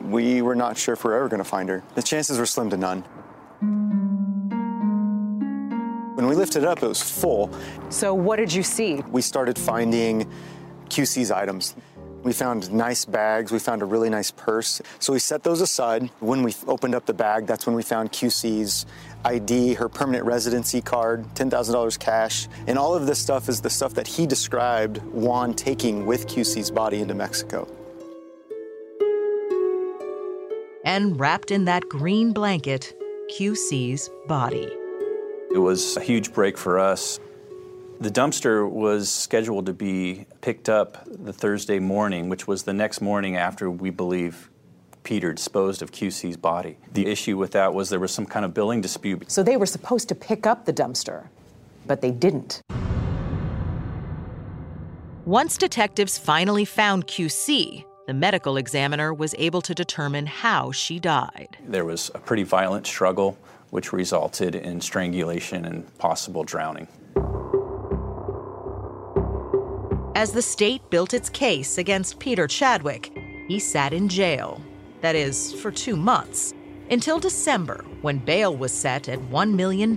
We 0.00 0.40
were 0.40 0.54
not 0.54 0.78
sure 0.78 0.94
if 0.94 1.04
we 1.04 1.10
were 1.10 1.16
ever 1.16 1.28
going 1.28 1.38
to 1.42 1.48
find 1.48 1.68
her. 1.68 1.82
The 1.96 2.02
chances 2.02 2.38
were 2.38 2.46
slim 2.46 2.70
to 2.70 2.76
none. 2.76 3.04
We 6.32 6.38
lifted 6.38 6.62
it 6.62 6.68
up, 6.68 6.82
it 6.82 6.88
was 6.88 7.02
full. 7.02 7.50
So, 7.90 8.14
what 8.14 8.36
did 8.36 8.50
you 8.50 8.62
see? 8.62 9.02
We 9.10 9.20
started 9.20 9.58
finding 9.58 10.26
QC's 10.88 11.30
items. 11.30 11.74
We 12.22 12.32
found 12.32 12.72
nice 12.72 13.04
bags. 13.04 13.52
We 13.52 13.58
found 13.58 13.82
a 13.82 13.84
really 13.84 14.08
nice 14.08 14.30
purse. 14.30 14.80
So 14.98 15.12
we 15.12 15.18
set 15.18 15.42
those 15.42 15.60
aside. 15.60 16.08
When 16.20 16.42
we 16.42 16.54
opened 16.68 16.94
up 16.94 17.04
the 17.04 17.12
bag, 17.12 17.46
that's 17.46 17.66
when 17.66 17.74
we 17.74 17.82
found 17.82 18.12
QC's 18.12 18.86
ID, 19.24 19.74
her 19.74 19.88
permanent 19.90 20.24
residency 20.24 20.80
card, 20.80 21.24
$10,000 21.34 21.98
cash. 21.98 22.48
And 22.66 22.78
all 22.78 22.94
of 22.94 23.06
this 23.06 23.18
stuff 23.18 23.48
is 23.48 23.60
the 23.60 23.70
stuff 23.70 23.92
that 23.94 24.06
he 24.06 24.26
described 24.26 24.98
Juan 25.12 25.52
taking 25.52 26.06
with 26.06 26.28
QC's 26.28 26.70
body 26.70 27.00
into 27.00 27.14
Mexico. 27.14 27.68
And 30.84 31.18
wrapped 31.20 31.50
in 31.50 31.64
that 31.66 31.88
green 31.88 32.32
blanket, 32.32 32.94
QC's 33.36 34.08
body. 34.28 34.70
It 35.54 35.58
was 35.58 35.98
a 35.98 36.00
huge 36.00 36.32
break 36.32 36.56
for 36.56 36.78
us. 36.78 37.20
The 38.00 38.10
dumpster 38.10 38.68
was 38.68 39.12
scheduled 39.12 39.66
to 39.66 39.74
be 39.74 40.24
picked 40.40 40.70
up 40.70 41.06
the 41.06 41.32
Thursday 41.32 41.78
morning, 41.78 42.30
which 42.30 42.46
was 42.46 42.62
the 42.62 42.72
next 42.72 43.02
morning 43.02 43.36
after 43.36 43.70
we 43.70 43.90
believe 43.90 44.50
Peter 45.02 45.30
disposed 45.34 45.82
of 45.82 45.92
QC's 45.92 46.38
body. 46.38 46.78
The 46.94 47.06
issue 47.06 47.36
with 47.36 47.50
that 47.50 47.74
was 47.74 47.90
there 47.90 48.00
was 48.00 48.12
some 48.12 48.24
kind 48.24 48.46
of 48.46 48.54
billing 48.54 48.80
dispute. 48.80 49.30
So, 49.30 49.42
they 49.42 49.58
were 49.58 49.66
supposed 49.66 50.08
to 50.08 50.14
pick 50.14 50.46
up 50.46 50.64
the 50.64 50.72
dumpster, 50.72 51.26
but 51.86 52.00
they 52.00 52.12
didn't. 52.12 52.62
Once 55.26 55.58
detectives 55.58 56.16
finally 56.16 56.64
found 56.64 57.06
QC, 57.06 57.84
the 58.06 58.14
medical 58.14 58.56
examiner 58.56 59.12
was 59.12 59.34
able 59.36 59.60
to 59.60 59.74
determine 59.74 60.26
how 60.26 60.72
she 60.72 60.98
died. 60.98 61.58
There 61.68 61.84
was 61.84 62.10
a 62.14 62.18
pretty 62.18 62.42
violent 62.42 62.86
struggle, 62.86 63.36
which 63.72 63.90
resulted 63.90 64.54
in 64.54 64.78
strangulation 64.78 65.64
and 65.64 65.96
possible 65.96 66.44
drowning. 66.44 66.86
As 70.14 70.32
the 70.32 70.42
state 70.42 70.82
built 70.90 71.14
its 71.14 71.30
case 71.30 71.78
against 71.78 72.18
Peter 72.18 72.46
Chadwick, 72.46 73.10
he 73.48 73.58
sat 73.58 73.94
in 73.94 74.10
jail. 74.10 74.60
That 75.00 75.14
is, 75.14 75.54
for 75.54 75.70
two 75.70 75.96
months, 75.96 76.52
until 76.90 77.18
December, 77.18 77.82
when 78.02 78.18
bail 78.18 78.54
was 78.54 78.72
set 78.72 79.08
at 79.08 79.18
$1 79.18 79.54
million. 79.54 79.94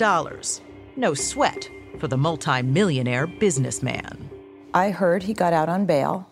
No 0.95 1.13
sweat 1.13 1.69
for 1.99 2.07
the 2.07 2.17
multimillionaire 2.17 3.27
businessman. 3.27 4.29
I 4.73 4.91
heard 4.91 5.21
he 5.21 5.33
got 5.33 5.51
out 5.51 5.67
on 5.67 5.85
bail, 5.85 6.29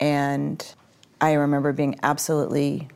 and 0.00 0.74
I 1.20 1.34
remember 1.34 1.72
being 1.72 2.00
absolutely 2.02 2.88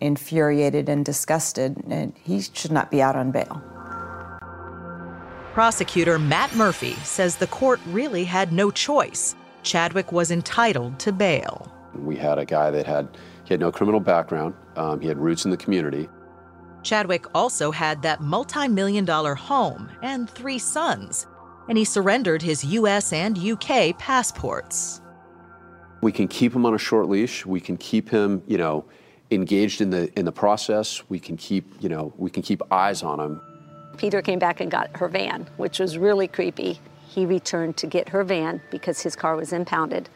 infuriated 0.00 0.88
and 0.88 1.04
disgusted, 1.04 1.76
and 1.88 2.12
he 2.22 2.40
should 2.40 2.72
not 2.72 2.90
be 2.90 3.02
out 3.02 3.16
on 3.16 3.30
bail. 3.30 3.62
Prosecutor 5.52 6.18
Matt 6.18 6.54
Murphy 6.54 6.94
says 7.02 7.36
the 7.36 7.46
court 7.48 7.80
really 7.86 8.24
had 8.24 8.52
no 8.52 8.70
choice. 8.70 9.34
Chadwick 9.62 10.12
was 10.12 10.30
entitled 10.30 10.98
to 11.00 11.12
bail. 11.12 11.70
We 11.94 12.16
had 12.16 12.38
a 12.38 12.44
guy 12.44 12.70
that 12.70 12.86
had 12.86 13.08
he 13.44 13.54
had 13.54 13.60
no 13.60 13.72
criminal 13.72 14.00
background. 14.00 14.54
Um, 14.76 15.00
he 15.00 15.08
had 15.08 15.18
roots 15.18 15.44
in 15.44 15.50
the 15.50 15.56
community. 15.56 16.08
Chadwick 16.82 17.26
also 17.34 17.70
had 17.70 18.02
that 18.02 18.20
multi 18.20 18.68
million 18.68 19.04
dollar 19.04 19.34
home 19.34 19.90
and 20.02 20.30
three 20.30 20.58
sons, 20.58 21.26
and 21.68 21.76
he 21.76 21.84
surrendered 21.84 22.42
his 22.42 22.64
U.S. 22.64 23.12
and 23.12 23.36
U.K. 23.36 23.94
passports. 23.94 25.02
We 26.00 26.12
can 26.12 26.28
keep 26.28 26.54
him 26.54 26.64
on 26.64 26.74
a 26.74 26.78
short 26.78 27.08
leash. 27.08 27.44
We 27.44 27.60
can 27.60 27.76
keep 27.76 28.08
him, 28.08 28.42
you 28.46 28.56
know, 28.56 28.86
engaged 29.30 29.80
in 29.80 29.90
the 29.90 30.10
in 30.18 30.24
the 30.24 30.32
process. 30.32 31.02
We 31.08 31.18
can 31.18 31.36
keep, 31.36 31.64
you 31.80 31.88
know, 31.88 32.12
we 32.16 32.30
can 32.30 32.42
keep 32.42 32.62
eyes 32.72 33.02
on 33.02 33.20
him. 33.20 33.40
Peter 33.96 34.22
came 34.22 34.38
back 34.38 34.60
and 34.60 34.70
got 34.70 34.96
her 34.96 35.08
van, 35.08 35.46
which 35.56 35.78
was 35.78 35.98
really 35.98 36.26
creepy. 36.26 36.80
He 37.08 37.26
returned 37.26 37.76
to 37.78 37.86
get 37.86 38.08
her 38.10 38.24
van 38.24 38.62
because 38.70 39.00
his 39.00 39.16
car 39.16 39.36
was 39.36 39.52
impounded. 39.52 40.08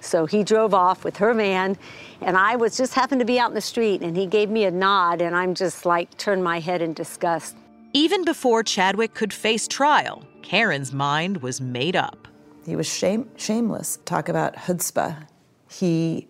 So 0.00 0.26
he 0.26 0.44
drove 0.44 0.74
off 0.74 1.04
with 1.04 1.16
her 1.16 1.34
van, 1.34 1.76
and 2.20 2.36
I 2.36 2.56
was 2.56 2.76
just 2.76 2.94
happened 2.94 3.20
to 3.20 3.24
be 3.24 3.38
out 3.38 3.50
in 3.50 3.54
the 3.54 3.60
street, 3.60 4.02
and 4.02 4.16
he 4.16 4.26
gave 4.26 4.50
me 4.50 4.64
a 4.64 4.70
nod, 4.70 5.20
and 5.20 5.34
I'm 5.34 5.54
just 5.54 5.84
like 5.84 6.16
turned 6.16 6.44
my 6.44 6.60
head 6.60 6.82
in 6.82 6.92
disgust. 6.92 7.56
Even 7.92 8.24
before 8.24 8.62
Chadwick 8.62 9.14
could 9.14 9.32
face 9.32 9.66
trial, 9.66 10.22
Karen's 10.42 10.92
mind 10.92 11.38
was 11.38 11.60
made 11.60 11.96
up. 11.96 12.28
He 12.64 12.76
was 12.76 12.86
shame, 12.86 13.28
shameless. 13.36 13.98
Talk 14.04 14.28
about 14.28 14.54
chutzpah. 14.54 15.26
He 15.68 16.28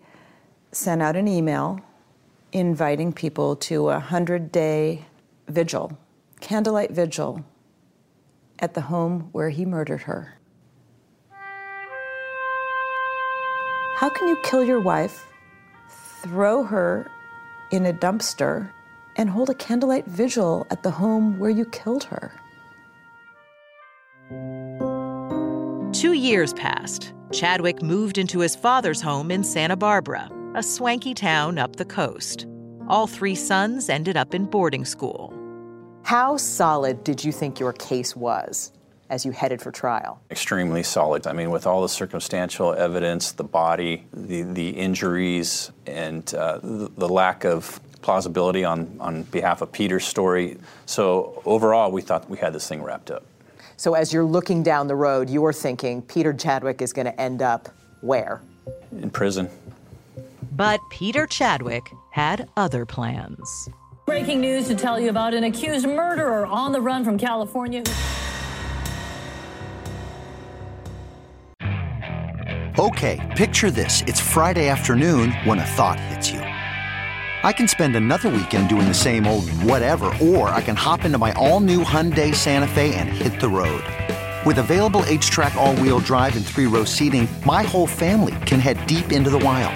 sent 0.71 1.01
out 1.01 1.15
an 1.15 1.27
email 1.27 1.79
inviting 2.51 3.13
people 3.13 3.55
to 3.55 3.89
a 3.89 3.99
100 3.99 4.51
day 4.51 5.05
vigil, 5.47 5.97
candlelight 6.39 6.91
vigil, 6.91 7.43
at 8.59 8.73
the 8.73 8.81
home 8.81 9.29
where 9.31 9.49
he 9.49 9.65
murdered 9.65 10.01
her. 10.01 10.37
How 13.95 14.09
can 14.09 14.27
you 14.27 14.37
kill 14.43 14.63
your 14.63 14.79
wife, 14.79 15.25
throw 16.21 16.63
her 16.63 17.09
in 17.71 17.85
a 17.85 17.93
dumpster, 17.93 18.69
and 19.15 19.29
hold 19.29 19.49
a 19.49 19.55
candlelight 19.55 20.05
vigil 20.05 20.67
at 20.69 20.83
the 20.83 20.91
home 20.91 21.39
where 21.39 21.49
you 21.49 21.65
killed 21.65 22.03
her? 22.05 22.31
Two 25.93 26.13
years 26.13 26.53
passed. 26.53 27.13
Chadwick 27.31 27.81
moved 27.81 28.17
into 28.17 28.39
his 28.39 28.55
father's 28.55 29.01
home 29.01 29.31
in 29.31 29.43
Santa 29.43 29.75
Barbara, 29.75 30.29
a 30.57 30.63
swanky 30.63 31.13
town 31.13 31.59
up 31.59 31.75
the 31.75 31.85
coast. 31.85 32.47
All 32.87 33.05
three 33.05 33.35
sons 33.35 33.89
ended 33.89 34.17
up 34.17 34.33
in 34.33 34.45
boarding 34.45 34.85
school. 34.85 35.31
How 36.01 36.35
solid 36.35 37.03
did 37.03 37.23
you 37.23 37.31
think 37.31 37.59
your 37.59 37.73
case 37.73 38.15
was 38.15 38.71
as 39.11 39.23
you 39.23 39.31
headed 39.31 39.61
for 39.61 39.71
trial? 39.71 40.19
Extremely 40.31 40.81
solid. 40.81 41.27
I 41.27 41.33
mean, 41.33 41.51
with 41.51 41.67
all 41.67 41.83
the 41.83 41.89
circumstantial 41.89 42.73
evidence, 42.73 43.33
the 43.33 43.43
body, 43.43 44.07
the, 44.11 44.41
the 44.41 44.69
injuries, 44.69 45.71
and 45.85 46.33
uh, 46.33 46.57
the, 46.57 46.91
the 46.97 47.07
lack 47.07 47.45
of 47.45 47.79
plausibility 48.01 48.63
on, 48.63 48.97
on 48.99 49.23
behalf 49.23 49.61
of 49.61 49.71
Peter's 49.71 50.05
story. 50.05 50.57
So, 50.87 51.39
overall, 51.45 51.91
we 51.91 52.01
thought 52.01 52.27
we 52.31 52.39
had 52.39 52.51
this 52.51 52.67
thing 52.67 52.81
wrapped 52.81 53.11
up. 53.11 53.23
So, 53.75 53.93
as 53.93 54.11
you're 54.11 54.25
looking 54.25 54.63
down 54.63 54.87
the 54.87 54.95
road, 54.95 55.29
you're 55.29 55.53
thinking 55.53 56.01
Peter 56.01 56.33
Chadwick 56.33 56.81
is 56.81 56.93
going 56.93 57.05
to 57.05 57.21
end 57.21 57.43
up 57.43 57.69
where? 58.01 58.41
In 58.91 59.11
prison. 59.11 59.51
But 60.57 60.81
Peter 60.89 61.27
Chadwick 61.27 61.93
had 62.09 62.49
other 62.57 62.83
plans. 62.83 63.69
Breaking 64.07 64.41
news 64.41 64.67
to 64.69 64.75
tell 64.75 64.99
you 64.99 65.11
about 65.11 65.35
an 65.35 65.43
accused 65.43 65.87
murderer 65.87 66.47
on 66.47 66.71
the 66.71 66.81
run 66.81 67.05
from 67.05 67.19
California. 67.19 67.83
Okay, 72.79 73.33
picture 73.37 73.69
this. 73.69 74.01
It's 74.07 74.19
Friday 74.19 74.67
afternoon 74.67 75.31
when 75.45 75.59
a 75.59 75.65
thought 75.77 75.99
hits 75.99 76.31
you. 76.31 76.39
I 76.39 77.53
can 77.55 77.67
spend 77.67 77.95
another 77.95 78.29
weekend 78.29 78.67
doing 78.67 78.87
the 78.87 78.95
same 78.95 79.27
old 79.27 79.47
whatever, 79.61 80.11
or 80.19 80.49
I 80.49 80.61
can 80.61 80.75
hop 80.75 81.05
into 81.05 81.19
my 81.19 81.33
all 81.33 81.59
new 81.59 81.83
Hyundai 81.83 82.33
Santa 82.33 82.67
Fe 82.67 82.95
and 82.95 83.09
hit 83.09 83.39
the 83.39 83.47
road. 83.47 83.83
With 84.43 84.57
available 84.57 85.01
HTRAC, 85.01 85.53
all 85.53 85.75
wheel 85.75 85.99
drive, 85.99 86.35
and 86.35 86.43
three 86.43 86.65
row 86.65 86.83
seating, 86.83 87.27
my 87.45 87.61
whole 87.61 87.85
family 87.85 88.35
can 88.47 88.59
head 88.59 88.87
deep 88.87 89.11
into 89.11 89.29
the 89.29 89.37
wild. 89.39 89.75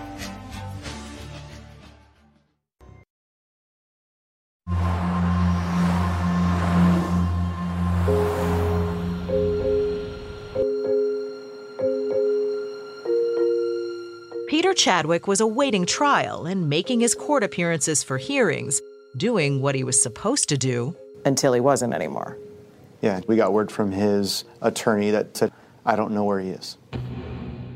Chadwick 14.81 15.27
was 15.27 15.39
awaiting 15.39 15.85
trial 15.85 16.47
and 16.47 16.67
making 16.67 17.01
his 17.01 17.13
court 17.13 17.43
appearances 17.43 18.01
for 18.01 18.17
hearings, 18.17 18.81
doing 19.15 19.61
what 19.61 19.75
he 19.75 19.83
was 19.83 20.01
supposed 20.01 20.49
to 20.49 20.57
do. 20.57 20.95
Until 21.23 21.53
he 21.53 21.59
wasn't 21.59 21.93
anymore. 21.93 22.39
Yeah, 22.99 23.19
we 23.27 23.35
got 23.35 23.53
word 23.53 23.71
from 23.71 23.91
his 23.91 24.43
attorney 24.59 25.11
that 25.11 25.37
said, 25.37 25.53
I 25.85 25.95
don't 25.95 26.13
know 26.13 26.23
where 26.23 26.39
he 26.39 26.49
is. 26.49 26.77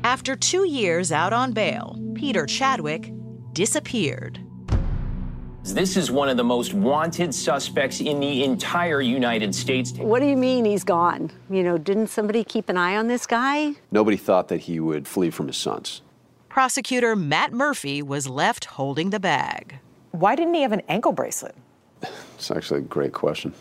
After 0.02 0.34
two 0.34 0.66
years 0.66 1.12
out 1.12 1.32
on 1.32 1.52
bail, 1.52 1.96
Peter 2.16 2.44
Chadwick 2.44 3.12
disappeared. 3.52 4.40
This 5.62 5.96
is 5.96 6.10
one 6.10 6.28
of 6.28 6.36
the 6.36 6.42
most 6.42 6.74
wanted 6.74 7.32
suspects 7.32 8.00
in 8.00 8.18
the 8.18 8.42
entire 8.42 9.00
United 9.00 9.54
States. 9.54 9.92
What 9.92 10.18
do 10.18 10.26
you 10.26 10.36
mean 10.36 10.64
he's 10.64 10.82
gone? 10.82 11.30
You 11.50 11.62
know, 11.62 11.78
didn't 11.78 12.08
somebody 12.08 12.42
keep 12.42 12.68
an 12.68 12.76
eye 12.76 12.96
on 12.96 13.06
this 13.06 13.26
guy? 13.26 13.74
Nobody 13.92 14.16
thought 14.16 14.48
that 14.48 14.62
he 14.62 14.80
would 14.80 15.06
flee 15.06 15.30
from 15.30 15.46
his 15.46 15.56
sons. 15.56 16.02
Prosecutor 16.56 17.14
Matt 17.14 17.52
Murphy 17.52 18.00
was 18.00 18.26
left 18.26 18.64
holding 18.64 19.10
the 19.10 19.20
bag. 19.20 19.78
Why 20.12 20.34
didn't 20.34 20.54
he 20.54 20.62
have 20.62 20.72
an 20.72 20.80
ankle 20.88 21.12
bracelet? 21.12 21.54
It's 22.34 22.50
actually 22.50 22.80
a 22.80 22.84
great 22.84 23.12
question. 23.12 23.52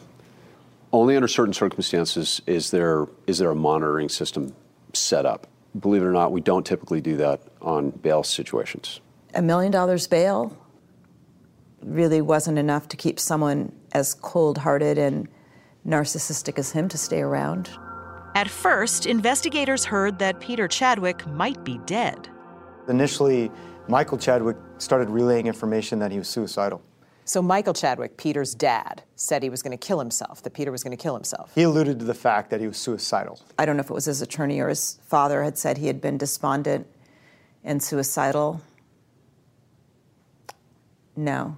Only 0.94 1.18
under 1.18 1.28
certain 1.28 1.54
circumstances 1.54 2.42
is 2.48 2.72
there 2.72 3.08
is 3.28 3.38
there 3.38 3.52
a 3.52 3.56
monitoring 3.56 4.08
system 4.08 4.56
set 4.94 5.26
up. 5.26 5.46
Believe 5.78 6.04
it 6.04 6.06
or 6.06 6.14
not, 6.14 6.32
we 6.32 6.40
don't 6.40 6.66
typically 6.66 7.02
do 7.02 7.18
that 7.18 7.42
on 7.62 7.90
bail 7.90 8.24
situations. 8.24 9.02
A 9.34 9.42
million 9.42 9.74
dollars 9.74 10.08
bail 10.08 10.56
really 11.82 12.22
wasn't 12.22 12.58
enough 12.58 12.88
to 12.88 12.96
keep 12.96 13.20
someone 13.20 13.74
as 13.92 14.14
cold 14.14 14.60
hearted 14.60 14.98
and 14.98 15.28
narcissistic 15.86 16.58
as 16.58 16.72
him 16.72 16.88
to 16.88 16.98
stay 16.98 17.20
around. 17.20 17.70
At 18.36 18.50
first, 18.50 19.06
investigators 19.06 19.84
heard 19.84 20.18
that 20.20 20.40
Peter 20.40 20.70
Chadwick 20.70 21.28
might 21.28 21.62
be 21.66 21.78
dead. 21.80 22.30
Initially, 22.88 23.52
Michael 23.88 24.17
Chadwick 24.17 24.58
started 24.78 25.10
relaying 25.10 25.48
information 25.48 26.00
that 26.00 26.12
he 26.12 26.17
was 26.17 26.28
suicidal. 26.28 26.82
So 27.28 27.41
Michael 27.41 27.74
Chadwick, 27.74 28.17
Peter's 28.17 28.54
dad, 28.54 29.02
said 29.15 29.41
he 29.41 29.50
was 29.50 29.63
going 29.63 29.76
to 29.76 29.84
kill 29.84 29.98
himself, 29.98 30.43
that 30.43 30.54
Peter 30.54 30.71
was 30.71 30.84
going 30.84 30.95
to 30.95 31.02
kill 31.02 31.15
himself. 31.15 31.52
He 31.56 31.63
alluded 31.63 31.98
to 32.00 32.06
the 32.06 32.13
fact 32.13 32.52
that 32.52 32.62
he 32.62 32.67
was 32.67 32.78
suicidal. 32.78 33.39
I 33.58 33.65
don't 33.65 33.78
know 33.78 33.82
if 33.82 33.89
it 33.89 33.93
was 33.93 34.06
his 34.06 34.21
attorney 34.21 34.60
or 34.60 34.69
his 34.69 35.00
father 35.08 35.43
had 35.43 35.58
said 35.58 35.80
he 35.80 35.88
had 35.88 36.02
been 36.02 36.19
despondent 36.19 36.86
and 37.63 37.82
suicidal. 37.82 38.62
No. 41.15 41.58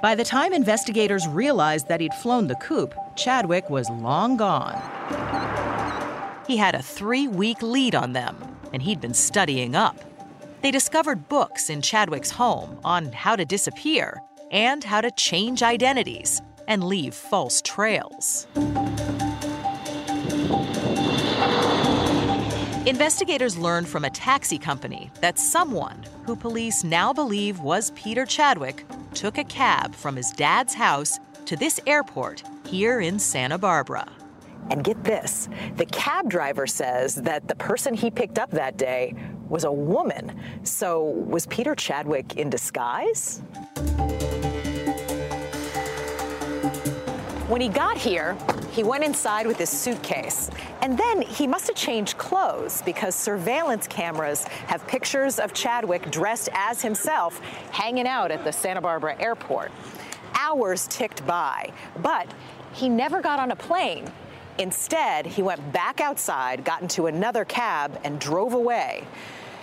By 0.00 0.14
the 0.14 0.24
time 0.24 0.54
investigators 0.54 1.28
realized 1.28 1.88
that 1.88 2.00
he'd 2.00 2.14
flown 2.14 2.46
the 2.46 2.56
coop, 2.56 2.94
Chadwick 3.14 3.68
was 3.68 3.90
long 3.90 4.38
gone. 4.38 4.80
He 6.46 6.56
had 6.56 6.74
a 6.74 6.82
three 6.82 7.28
week 7.28 7.60
lead 7.60 7.94
on 7.94 8.14
them, 8.14 8.36
and 8.72 8.82
he'd 8.82 9.00
been 9.00 9.14
studying 9.14 9.76
up. 9.76 9.96
They 10.62 10.70
discovered 10.70 11.28
books 11.28 11.70
in 11.70 11.82
Chadwick's 11.82 12.30
home 12.30 12.78
on 12.84 13.10
how 13.10 13.34
to 13.34 13.44
disappear 13.44 14.22
and 14.52 14.84
how 14.84 15.00
to 15.00 15.10
change 15.10 15.60
identities 15.60 16.40
and 16.68 16.84
leave 16.84 17.14
false 17.14 17.60
trails. 17.62 18.46
Investigators 22.86 23.56
learned 23.56 23.88
from 23.88 24.04
a 24.04 24.10
taxi 24.10 24.56
company 24.56 25.10
that 25.20 25.36
someone 25.36 26.00
who 26.26 26.36
police 26.36 26.84
now 26.84 27.12
believe 27.12 27.58
was 27.58 27.90
Peter 27.96 28.24
Chadwick 28.24 28.84
took 29.14 29.38
a 29.38 29.44
cab 29.44 29.92
from 29.96 30.14
his 30.14 30.30
dad's 30.30 30.74
house 30.74 31.18
to 31.46 31.56
this 31.56 31.80
airport 31.88 32.44
here 32.68 33.00
in 33.00 33.18
Santa 33.18 33.58
Barbara. 33.58 34.06
And 34.70 34.84
get 34.84 35.02
this 35.02 35.48
the 35.76 35.86
cab 35.86 36.30
driver 36.30 36.68
says 36.68 37.16
that 37.16 37.48
the 37.48 37.56
person 37.56 37.94
he 37.94 38.12
picked 38.12 38.38
up 38.38 38.52
that 38.52 38.76
day 38.76 39.14
was 39.52 39.64
a 39.64 39.70
woman. 39.70 40.32
So 40.64 41.02
was 41.02 41.46
Peter 41.46 41.74
Chadwick 41.74 42.36
in 42.38 42.48
disguise? 42.48 43.42
When 47.48 47.60
he 47.60 47.68
got 47.68 47.98
here, 47.98 48.34
he 48.70 48.82
went 48.82 49.04
inside 49.04 49.46
with 49.46 49.58
his 49.58 49.68
suitcase. 49.68 50.50
And 50.80 50.96
then 50.96 51.20
he 51.20 51.46
must 51.46 51.66
have 51.66 51.76
changed 51.76 52.16
clothes 52.16 52.80
because 52.86 53.14
surveillance 53.14 53.86
cameras 53.86 54.44
have 54.68 54.86
pictures 54.86 55.38
of 55.38 55.52
Chadwick 55.52 56.10
dressed 56.10 56.48
as 56.54 56.80
himself 56.80 57.38
hanging 57.70 58.06
out 58.06 58.30
at 58.30 58.44
the 58.44 58.52
Santa 58.52 58.80
Barbara 58.80 59.20
airport. 59.20 59.70
Hours 60.34 60.86
ticked 60.86 61.26
by, 61.26 61.70
but 61.98 62.26
he 62.72 62.88
never 62.88 63.20
got 63.20 63.38
on 63.38 63.50
a 63.50 63.56
plane. 63.56 64.10
Instead, 64.58 65.26
he 65.26 65.42
went 65.42 65.72
back 65.72 66.00
outside, 66.00 66.64
got 66.64 66.80
into 66.80 67.06
another 67.06 67.44
cab, 67.44 68.00
and 68.02 68.18
drove 68.18 68.54
away. 68.54 69.04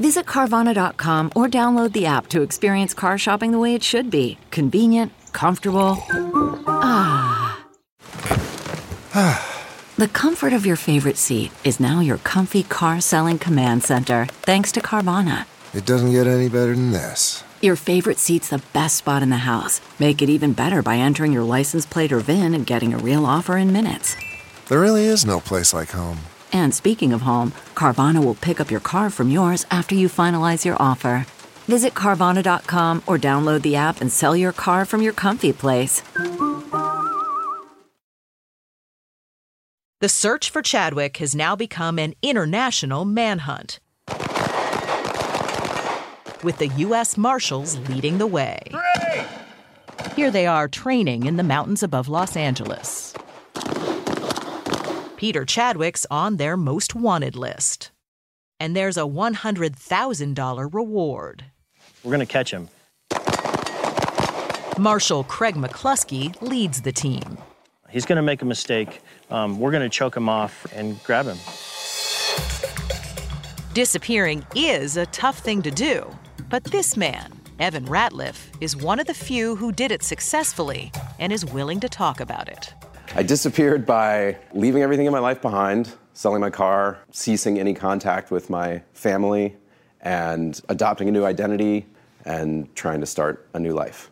Visit 0.00 0.24
Carvana.com 0.24 1.32
or 1.36 1.46
download 1.46 1.92
the 1.92 2.06
app 2.06 2.26
to 2.28 2.40
experience 2.40 2.94
car 2.94 3.18
shopping 3.18 3.52
the 3.52 3.58
way 3.58 3.74
it 3.74 3.82
should 3.82 4.10
be 4.10 4.38
convenient, 4.50 5.12
comfortable. 5.32 5.98
Ah. 6.66 7.66
The 10.00 10.08
comfort 10.08 10.54
of 10.54 10.64
your 10.64 10.76
favorite 10.76 11.18
seat 11.18 11.52
is 11.62 11.78
now 11.78 12.00
your 12.00 12.16
comfy 12.16 12.62
car 12.62 13.02
selling 13.02 13.38
command 13.38 13.84
center, 13.84 14.24
thanks 14.40 14.72
to 14.72 14.80
Carvana. 14.80 15.44
It 15.74 15.84
doesn't 15.84 16.12
get 16.12 16.26
any 16.26 16.48
better 16.48 16.74
than 16.74 16.92
this. 16.92 17.44
Your 17.60 17.76
favorite 17.76 18.16
seat's 18.16 18.48
the 18.48 18.62
best 18.72 18.96
spot 18.96 19.22
in 19.22 19.28
the 19.28 19.44
house. 19.44 19.82
Make 19.98 20.22
it 20.22 20.30
even 20.30 20.54
better 20.54 20.80
by 20.80 20.96
entering 20.96 21.34
your 21.34 21.42
license 21.42 21.84
plate 21.84 22.12
or 22.12 22.20
VIN 22.20 22.54
and 22.54 22.64
getting 22.66 22.94
a 22.94 22.98
real 22.98 23.26
offer 23.26 23.58
in 23.58 23.74
minutes. 23.74 24.16
There 24.70 24.80
really 24.80 25.04
is 25.04 25.26
no 25.26 25.38
place 25.38 25.74
like 25.74 25.90
home. 25.90 26.20
And 26.52 26.74
speaking 26.74 27.12
of 27.12 27.22
home, 27.22 27.52
Carvana 27.74 28.24
will 28.24 28.34
pick 28.34 28.60
up 28.60 28.70
your 28.70 28.80
car 28.80 29.10
from 29.10 29.30
yours 29.30 29.66
after 29.70 29.94
you 29.94 30.08
finalize 30.08 30.64
your 30.64 30.76
offer. 30.80 31.26
Visit 31.66 31.94
Carvana.com 31.94 33.02
or 33.06 33.18
download 33.18 33.62
the 33.62 33.76
app 33.76 34.00
and 34.00 34.10
sell 34.10 34.36
your 34.36 34.52
car 34.52 34.84
from 34.84 35.02
your 35.02 35.12
comfy 35.12 35.52
place. 35.52 36.02
The 40.00 40.08
search 40.08 40.48
for 40.48 40.62
Chadwick 40.62 41.18
has 41.18 41.34
now 41.34 41.54
become 41.54 41.98
an 41.98 42.14
international 42.22 43.04
manhunt, 43.04 43.78
with 46.42 46.56
the 46.56 46.68
U.S. 46.68 47.18
Marshals 47.18 47.76
leading 47.90 48.16
the 48.16 48.26
way. 48.26 48.60
Here 50.16 50.30
they 50.30 50.46
are 50.46 50.68
training 50.68 51.26
in 51.26 51.36
the 51.36 51.42
mountains 51.42 51.82
above 51.82 52.08
Los 52.08 52.34
Angeles. 52.34 53.12
Peter 55.20 55.44
Chadwick's 55.44 56.06
on 56.10 56.38
their 56.38 56.56
most 56.56 56.94
wanted 56.94 57.36
list. 57.36 57.90
And 58.58 58.74
there's 58.74 58.96
a 58.96 59.02
$100,000 59.02 60.74
reward. 60.74 61.44
We're 62.02 62.10
going 62.10 62.26
to 62.26 62.32
catch 62.32 62.50
him. 62.50 62.70
Marshal 64.78 65.24
Craig 65.24 65.56
McCluskey 65.56 66.40
leads 66.40 66.80
the 66.80 66.92
team. 66.92 67.36
He's 67.90 68.06
going 68.06 68.16
to 68.16 68.22
make 68.22 68.40
a 68.40 68.46
mistake. 68.46 69.02
Um, 69.28 69.60
we're 69.60 69.72
going 69.72 69.82
to 69.82 69.90
choke 69.90 70.16
him 70.16 70.26
off 70.26 70.66
and 70.74 70.98
grab 71.04 71.26
him. 71.26 71.36
Disappearing 73.74 74.46
is 74.54 74.96
a 74.96 75.04
tough 75.04 75.40
thing 75.40 75.60
to 75.60 75.70
do, 75.70 76.06
but 76.48 76.64
this 76.64 76.96
man, 76.96 77.30
Evan 77.58 77.84
Ratliff, 77.84 78.46
is 78.62 78.74
one 78.74 78.98
of 78.98 79.06
the 79.06 79.12
few 79.12 79.54
who 79.56 79.70
did 79.70 79.92
it 79.92 80.02
successfully 80.02 80.90
and 81.18 81.30
is 81.30 81.44
willing 81.44 81.78
to 81.80 81.90
talk 81.90 82.20
about 82.20 82.48
it. 82.48 82.72
I 83.16 83.24
disappeared 83.24 83.84
by 83.84 84.36
leaving 84.54 84.82
everything 84.82 85.06
in 85.06 85.12
my 85.12 85.18
life 85.18 85.42
behind, 85.42 85.92
selling 86.14 86.40
my 86.40 86.50
car, 86.50 86.98
ceasing 87.10 87.58
any 87.58 87.74
contact 87.74 88.30
with 88.30 88.48
my 88.48 88.82
family, 88.92 89.56
and 90.00 90.60
adopting 90.68 91.08
a 91.08 91.10
new 91.10 91.24
identity 91.24 91.86
and 92.24 92.72
trying 92.76 93.00
to 93.00 93.06
start 93.06 93.48
a 93.52 93.58
new 93.58 93.72
life. 93.72 94.10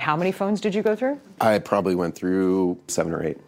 How 0.00 0.16
many 0.16 0.32
phones 0.32 0.60
did 0.60 0.74
you 0.74 0.82
go 0.82 0.96
through? 0.96 1.20
I 1.40 1.60
probably 1.60 1.94
went 1.94 2.16
through 2.16 2.76
seven 2.88 3.12
or 3.12 3.22
eight. 3.22 3.38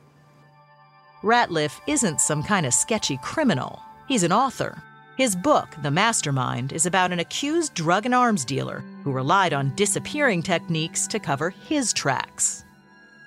Ratliff 1.23 1.81
isn't 1.89 2.21
some 2.21 2.43
kind 2.45 2.65
of 2.65 2.73
sketchy 2.73 3.19
criminal. 3.23 3.81
He's 4.07 4.23
an 4.23 4.33
author. 4.33 4.81
His 5.17 5.35
book, 5.35 5.69
The 5.83 5.91
Mastermind, 5.91 6.73
is 6.73 6.87
about 6.87 7.13
an 7.13 7.19
accused 7.19 7.75
drug 7.75 8.07
and 8.07 8.15
arms 8.15 8.45
dealer 8.45 8.85
who 9.03 9.11
relied 9.11 9.53
on 9.53 9.75
disappearing 9.75 10.43
techniques 10.43 11.09
to 11.09 11.19
cover 11.19 11.51
his 11.51 11.93
tracks. 11.93 12.65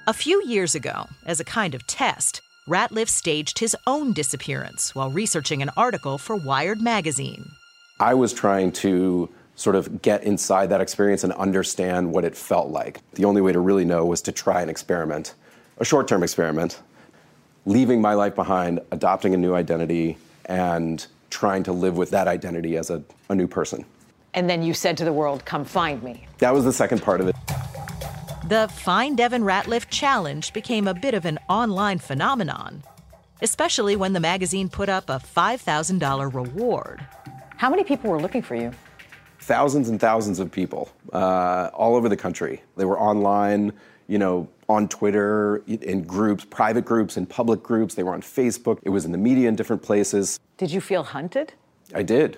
A 0.07 0.13
few 0.13 0.45
years 0.45 0.75
ago, 0.75 1.07
as 1.25 1.39
a 1.39 1.43
kind 1.43 1.73
of 1.73 1.87
test, 1.87 2.41
Ratliff 2.69 3.09
staged 3.09 3.57
his 3.57 3.75
own 3.87 4.13
disappearance 4.13 4.93
while 4.93 5.09
researching 5.09 5.63
an 5.63 5.71
article 5.75 6.19
for 6.19 6.35
Wired 6.35 6.79
magazine. 6.79 7.49
I 7.99 8.13
was 8.13 8.31
trying 8.31 8.71
to 8.73 9.27
sort 9.55 9.75
of 9.75 10.03
get 10.03 10.23
inside 10.23 10.69
that 10.69 10.79
experience 10.79 11.23
and 11.23 11.33
understand 11.33 12.11
what 12.11 12.23
it 12.23 12.37
felt 12.37 12.69
like. 12.69 12.99
The 13.13 13.25
only 13.25 13.41
way 13.41 13.51
to 13.51 13.59
really 13.59 13.83
know 13.83 14.05
was 14.05 14.21
to 14.23 14.31
try 14.31 14.61
an 14.61 14.69
experiment, 14.69 15.33
a 15.79 15.85
short 15.85 16.07
term 16.07 16.21
experiment, 16.21 16.83
leaving 17.65 17.99
my 17.99 18.13
life 18.13 18.35
behind, 18.35 18.81
adopting 18.91 19.33
a 19.33 19.37
new 19.37 19.55
identity, 19.55 20.19
and 20.45 21.03
trying 21.31 21.63
to 21.63 21.71
live 21.71 21.97
with 21.97 22.11
that 22.11 22.27
identity 22.27 22.77
as 22.77 22.91
a, 22.91 23.01
a 23.29 23.33
new 23.33 23.47
person. 23.47 23.83
And 24.35 24.47
then 24.47 24.61
you 24.61 24.75
said 24.75 24.97
to 24.97 25.05
the 25.05 25.13
world, 25.13 25.45
come 25.45 25.65
find 25.65 26.03
me. 26.03 26.27
That 26.37 26.53
was 26.53 26.63
the 26.63 26.73
second 26.73 27.01
part 27.01 27.21
of 27.21 27.29
it. 27.29 27.35
The 28.47 28.67
Find 28.67 29.19
Evan 29.19 29.41
Ratliff 29.41 29.89
challenge 29.89 30.53
became 30.53 30.87
a 30.87 30.93
bit 30.93 31.15
of 31.15 31.25
an 31.25 31.39
online 31.49 31.97
phenomenon, 31.97 32.83
especially 33.41 33.95
when 33.95 34.13
the 34.13 34.19
magazine 34.19 34.69
put 34.69 34.87
up 34.87 35.09
a 35.09 35.17
$5,000 35.17 36.31
reward. 36.31 37.03
How 37.57 37.71
many 37.71 37.83
people 37.83 38.11
were 38.11 38.21
looking 38.21 38.43
for 38.43 38.53
you? 38.53 38.71
Thousands 39.39 39.89
and 39.89 39.99
thousands 39.99 40.37
of 40.37 40.51
people 40.51 40.91
uh, 41.11 41.71
all 41.73 41.95
over 41.95 42.07
the 42.07 42.15
country. 42.15 42.61
They 42.77 42.85
were 42.85 42.99
online, 42.99 43.73
you 44.05 44.19
know, 44.19 44.47
on 44.69 44.89
Twitter, 44.89 45.63
in 45.65 46.03
groups, 46.03 46.45
private 46.45 46.85
groups, 46.85 47.17
in 47.17 47.25
public 47.25 47.63
groups. 47.63 47.95
They 47.95 48.03
were 48.03 48.13
on 48.13 48.21
Facebook. 48.21 48.77
It 48.83 48.89
was 48.89 49.05
in 49.05 49.11
the 49.11 49.17
media 49.17 49.49
in 49.49 49.55
different 49.55 49.81
places. 49.81 50.39
Did 50.57 50.69
you 50.69 50.81
feel 50.81 51.01
hunted? 51.01 51.53
I 51.95 52.03
did. 52.03 52.37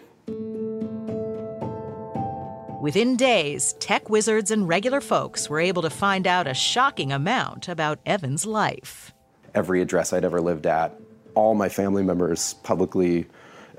Within 2.80 3.16
days, 3.16 3.74
tech 3.80 4.08
wizards 4.08 4.52
and 4.52 4.68
regular 4.68 5.02
folks 5.02 5.50
were 5.50 5.60
able 5.60 5.82
to 5.82 5.90
find 5.90 6.28
out 6.28 6.46
a 6.46 6.54
shocking 6.54 7.12
amount 7.12 7.68
about 7.68 7.98
Evan's 8.06 8.46
life. 8.46 9.12
Every 9.56 9.82
address 9.82 10.14
I'd 10.14 10.24
ever 10.24 10.40
lived 10.40 10.68
at, 10.68 10.94
all 11.34 11.56
my 11.56 11.70
family 11.70 12.04
members 12.04 12.54
publicly 12.62 13.26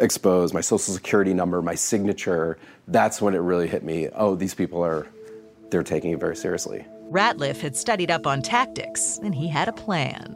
exposed, 0.01 0.53
my 0.53 0.61
social 0.61 0.93
security 0.93 1.33
number, 1.33 1.63
my 1.63 1.77
signature. 1.77 2.59
That's 2.89 3.23
when 3.23 3.35
it 3.35 3.39
really 3.39 3.69
hit 3.69 3.85
me. 3.85 4.09
Oh, 4.17 4.35
these 4.35 4.55
people 4.55 4.85
are, 4.85 5.07
they're 5.71 5.85
taking 5.85 6.11
it 6.11 6.19
very 6.19 6.35
seriously. 6.35 6.85
Ratliff 7.09 7.61
had 7.61 7.77
studied 7.77 8.11
up 8.11 8.27
on 8.27 8.43
tactics, 8.43 9.21
and 9.23 9.33
he 9.33 9.47
had 9.47 9.69
a 9.69 9.73
plan. 9.73 10.35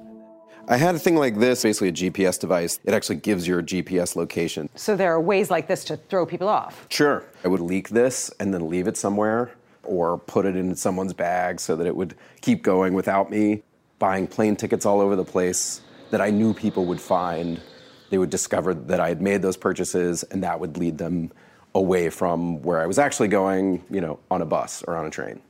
I 0.72 0.78
had 0.78 0.94
a 0.94 0.98
thing 0.98 1.16
like 1.16 1.38
this, 1.38 1.64
basically 1.64 1.88
a 1.88 1.92
GPS 1.92 2.40
device. 2.40 2.80
It 2.84 2.94
actually 2.94 3.16
gives 3.16 3.46
your 3.46 3.62
GPS 3.62 4.16
location. 4.16 4.70
So 4.74 4.96
there 4.96 5.12
are 5.12 5.20
ways 5.20 5.50
like 5.50 5.68
this 5.68 5.84
to 5.84 5.98
throw 5.98 6.24
people 6.24 6.48
off. 6.48 6.86
Sure. 6.88 7.24
I 7.44 7.48
would 7.48 7.60
leak 7.60 7.90
this 7.90 8.30
and 8.40 8.54
then 8.54 8.70
leave 8.70 8.88
it 8.88 8.96
somewhere 8.96 9.52
or 9.82 10.16
put 10.16 10.46
it 10.46 10.56
in 10.56 10.74
someone's 10.74 11.12
bag 11.12 11.60
so 11.60 11.76
that 11.76 11.86
it 11.86 11.94
would 11.94 12.14
keep 12.40 12.62
going 12.62 12.94
without 12.94 13.30
me. 13.30 13.62
Buying 13.98 14.26
plane 14.26 14.56
tickets 14.56 14.86
all 14.86 15.02
over 15.02 15.14
the 15.14 15.26
place 15.26 15.82
that 16.10 16.22
I 16.22 16.30
knew 16.30 16.54
people 16.54 16.86
would 16.86 17.02
find. 17.02 17.60
They 18.08 18.16
would 18.16 18.30
discover 18.30 18.72
that 18.72 18.98
I 18.98 19.08
had 19.08 19.20
made 19.20 19.42
those 19.42 19.58
purchases 19.58 20.22
and 20.22 20.42
that 20.42 20.58
would 20.58 20.78
lead 20.78 20.96
them 20.96 21.32
away 21.74 22.08
from 22.08 22.62
where 22.62 22.80
I 22.80 22.86
was 22.86 22.98
actually 22.98 23.28
going, 23.28 23.84
you 23.90 24.00
know, 24.00 24.20
on 24.30 24.40
a 24.40 24.46
bus 24.46 24.82
or 24.84 24.96
on 24.96 25.04
a 25.04 25.10
train. 25.10 25.42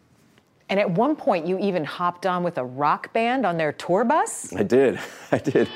And 0.72 0.80
at 0.80 0.90
one 0.90 1.16
point, 1.16 1.46
you 1.46 1.58
even 1.58 1.84
hopped 1.84 2.24
on 2.24 2.42
with 2.42 2.56
a 2.56 2.64
rock 2.64 3.12
band 3.12 3.44
on 3.44 3.58
their 3.58 3.72
tour 3.72 4.04
bus? 4.04 4.54
I 4.54 4.62
did. 4.62 4.98
I 5.30 5.36
did. 5.36 5.68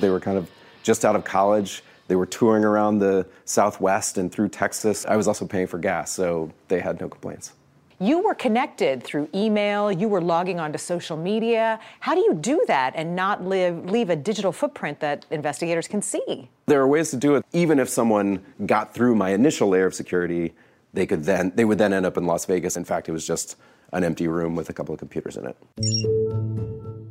They 0.00 0.10
were 0.10 0.18
kind 0.18 0.36
of 0.36 0.50
just 0.82 1.04
out 1.04 1.14
of 1.14 1.22
college. 1.22 1.84
They 2.08 2.16
were 2.16 2.26
touring 2.26 2.64
around 2.64 2.98
the 2.98 3.28
Southwest 3.44 4.18
and 4.18 4.32
through 4.32 4.48
Texas. 4.48 5.06
I 5.06 5.14
was 5.14 5.28
also 5.28 5.46
paying 5.46 5.68
for 5.68 5.78
gas, 5.78 6.10
so 6.10 6.50
they 6.66 6.80
had 6.80 7.00
no 7.00 7.08
complaints. 7.08 7.52
You 8.00 8.18
were 8.18 8.34
connected 8.34 9.04
through 9.04 9.28
email, 9.32 9.92
you 9.92 10.08
were 10.08 10.20
logging 10.20 10.58
onto 10.58 10.78
social 10.78 11.16
media. 11.16 11.78
How 12.00 12.16
do 12.16 12.22
you 12.22 12.34
do 12.34 12.64
that 12.66 12.94
and 12.96 13.14
not 13.14 13.44
live, 13.44 13.88
leave 13.88 14.10
a 14.10 14.16
digital 14.16 14.50
footprint 14.50 14.98
that 14.98 15.26
investigators 15.30 15.86
can 15.86 16.02
see? 16.02 16.50
There 16.66 16.80
are 16.80 16.88
ways 16.88 17.12
to 17.12 17.16
do 17.16 17.36
it. 17.36 17.44
Even 17.52 17.78
if 17.78 17.88
someone 17.88 18.44
got 18.66 18.92
through 18.92 19.14
my 19.14 19.30
initial 19.30 19.68
layer 19.68 19.86
of 19.86 19.94
security, 19.94 20.52
they 20.92 21.06
could 21.06 21.24
then 21.24 21.52
they 21.54 21.64
would 21.64 21.78
then 21.78 21.92
end 21.92 22.06
up 22.06 22.16
in 22.16 22.26
Las 22.26 22.44
Vegas. 22.44 22.76
In 22.76 22.84
fact, 22.84 23.08
it 23.08 23.12
was 23.12 23.26
just 23.26 23.56
an 23.92 24.04
empty 24.04 24.28
room 24.28 24.54
with 24.56 24.70
a 24.70 24.72
couple 24.72 24.92
of 24.94 24.98
computers 24.98 25.36
in 25.36 25.46
it. 25.46 25.56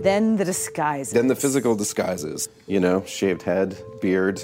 Then 0.01 0.37
the 0.37 0.45
disguises. 0.45 1.13
Then 1.13 1.27
the 1.27 1.35
physical 1.35 1.75
disguises. 1.75 2.49
You 2.67 2.79
know, 2.79 3.03
shaved 3.05 3.43
head, 3.43 3.77
beard, 4.01 4.43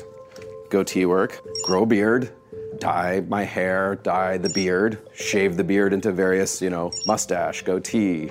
goatee 0.69 1.05
work, 1.05 1.41
grow 1.63 1.85
beard, 1.85 2.31
dye 2.79 3.21
my 3.27 3.43
hair, 3.43 3.95
dye 3.95 4.38
the 4.38 4.49
beard, 4.49 4.99
shave 5.15 5.57
the 5.57 5.63
beard 5.63 5.93
into 5.93 6.11
various, 6.11 6.61
you 6.61 6.69
know, 6.69 6.91
mustache, 7.05 7.63
goatee. 7.63 8.29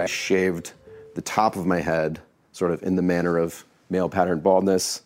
I 0.00 0.06
shaved 0.06 0.72
the 1.14 1.22
top 1.22 1.56
of 1.56 1.66
my 1.66 1.80
head, 1.80 2.20
sort 2.52 2.70
of 2.70 2.82
in 2.82 2.96
the 2.96 3.02
manner 3.02 3.38
of 3.38 3.64
male 3.90 4.08
pattern 4.08 4.40
baldness. 4.40 5.02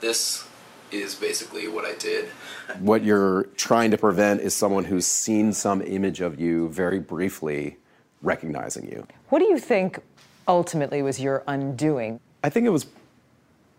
This 0.00 0.46
is 0.92 1.14
basically 1.14 1.68
what 1.68 1.84
I 1.84 1.94
did. 1.94 2.28
What 2.80 3.02
you're 3.02 3.44
trying 3.56 3.90
to 3.92 3.98
prevent 3.98 4.40
is 4.40 4.54
someone 4.54 4.84
who's 4.84 5.06
seen 5.06 5.52
some 5.52 5.82
image 5.82 6.20
of 6.20 6.38
you 6.38 6.68
very 6.68 6.98
briefly 6.98 7.78
recognizing 8.22 8.88
you. 8.88 9.06
What 9.28 9.38
do 9.38 9.46
you 9.46 9.58
think 9.58 10.00
ultimately 10.46 11.02
was 11.02 11.20
your 11.20 11.42
undoing? 11.46 12.20
I 12.44 12.50
think 12.50 12.66
it 12.66 12.70
was 12.70 12.86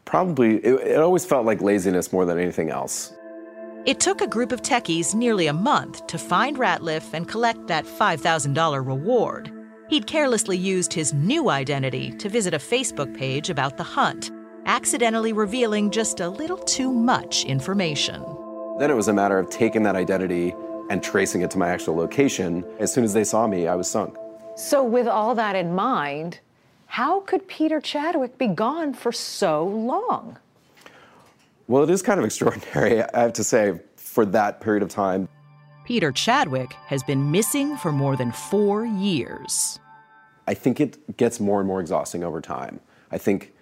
probably, 0.06 0.58
it, 0.58 0.74
it 0.88 1.00
always 1.00 1.26
felt 1.26 1.46
like 1.46 1.62
laziness 1.62 2.12
more 2.12 2.26
than 2.26 2.40
anything 2.40 2.70
else. 2.70 3.14
It 3.86 4.00
took 4.00 4.22
a 4.22 4.28
group 4.28 4.52
of 4.52 4.62
techies 4.62 5.16
nearly 5.16 5.48
a 5.48 5.54
month 5.54 6.06
to 6.08 6.18
find 6.18 6.58
Ratliff 6.58 7.14
and 7.14 7.28
collect 7.28 7.68
that 7.68 7.86
$5,000 7.86 8.86
reward. 8.86 9.52
He'd 9.88 10.06
carelessly 10.06 10.58
used 10.58 10.94
his 10.94 11.14
new 11.14 11.50
identity 11.50 12.12
to 12.12 12.30
visit 12.30 12.54
a 12.54 12.60
Facebook 12.60 13.18
page 13.18 13.50
about 13.50 13.78
the 13.78 13.84
hunt, 13.84 14.32
accidentally 14.66 15.34
revealing 15.34 15.90
just 15.90 16.20
a 16.20 16.30
little 16.30 16.58
too 16.58 16.92
much 16.92 17.46
information. 17.46 18.24
Then 18.80 18.90
it 18.90 18.96
was 18.96 19.10
a 19.10 19.14
matter 19.14 19.38
of 19.38 19.50
taking 19.50 19.84
that 19.84 19.98
identity 19.98 20.56
and 20.90 21.04
tracing 21.04 21.42
it 21.42 21.52
to 21.52 21.58
my 21.58 21.68
actual 21.68 21.96
location. 21.96 22.64
As 22.80 22.94
soon 22.94 23.04
as 23.04 23.14
they 23.14 23.26
saw 23.26 23.46
me, 23.46 23.68
I 23.68 23.76
was 23.76 23.90
sunk. 23.92 24.16
So, 24.56 24.84
with 24.84 25.06
all 25.08 25.36
that 25.36 25.56
in 25.56 25.76
mind, 25.76 26.40
How 26.88 27.20
could 27.20 27.48
Peter 27.48 27.80
Chadwick 27.80 28.38
be 28.38 28.48
gone 28.48 28.94
for 28.94 29.12
so 29.12 29.64
long? 29.64 30.40
Well, 31.68 31.84
it 31.84 31.90
is 31.92 32.02
kind 32.02 32.20
of 32.20 32.26
extraordinary, 32.30 33.04
I 33.04 33.20
have 33.20 33.34
to 33.34 33.44
say, 33.44 33.80
for 33.96 34.26
that 34.26 34.60
period 34.60 34.82
of 34.82 34.90
time. 34.90 35.30
Peter 35.86 36.12
Chadwick 36.12 36.74
has 36.88 37.04
been 37.04 37.32
missing 37.32 37.78
for 37.78 37.92
more 37.92 38.16
than 38.16 38.32
four 38.32 38.86
years. 38.86 39.80
I 40.48 40.54
think 40.56 40.80
it 40.80 41.18
gets 41.18 41.40
more 41.40 41.60
and 41.60 41.68
more 41.68 41.80
exhausting 41.80 42.24
over 42.24 42.42
time. 42.42 42.80
I 43.12 43.18
think 43.18 43.54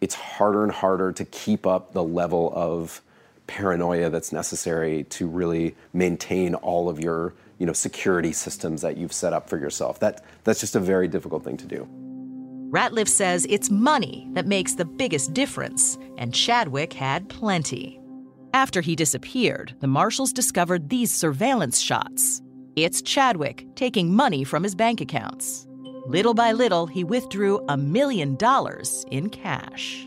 it's 0.00 0.14
harder 0.14 0.62
and 0.62 0.70
harder 0.70 1.12
to 1.12 1.24
keep 1.24 1.66
up 1.66 1.92
the 1.92 2.04
level 2.04 2.52
of 2.54 3.02
paranoia 3.48 4.08
that's 4.10 4.32
necessary 4.32 5.04
to 5.04 5.26
really 5.26 5.74
maintain 5.92 6.54
all 6.54 6.88
of 6.88 7.00
your 7.00 7.34
you 7.58 7.66
know 7.66 7.72
security 7.72 8.32
systems 8.32 8.82
that 8.82 8.96
you've 8.96 9.12
set 9.12 9.32
up 9.32 9.48
for 9.50 9.58
yourself 9.58 9.98
that 9.98 10.24
that's 10.44 10.60
just 10.60 10.76
a 10.76 10.80
very 10.80 11.08
difficult 11.08 11.42
thing 11.42 11.56
to 11.56 11.66
do 11.66 11.88
Ratliff 12.70 13.08
says 13.08 13.46
it's 13.48 13.70
money 13.70 14.28
that 14.34 14.46
makes 14.46 14.74
the 14.74 14.84
biggest 14.84 15.32
difference, 15.32 15.96
and 16.18 16.34
Chadwick 16.34 16.92
had 16.92 17.26
plenty. 17.30 17.98
After 18.52 18.82
he 18.82 18.94
disappeared, 18.94 19.74
the 19.80 19.86
marshals 19.86 20.34
discovered 20.34 20.90
these 20.90 21.10
surveillance 21.10 21.80
shots. 21.80 22.42
It's 22.76 23.00
Chadwick 23.00 23.66
taking 23.74 24.14
money 24.14 24.44
from 24.44 24.62
his 24.62 24.74
bank 24.74 25.00
accounts. 25.00 25.66
Little 26.06 26.34
by 26.34 26.52
little, 26.52 26.86
he 26.86 27.04
withdrew 27.04 27.64
a 27.70 27.76
million 27.78 28.36
dollars 28.36 29.06
in 29.10 29.30
cash. 29.30 30.06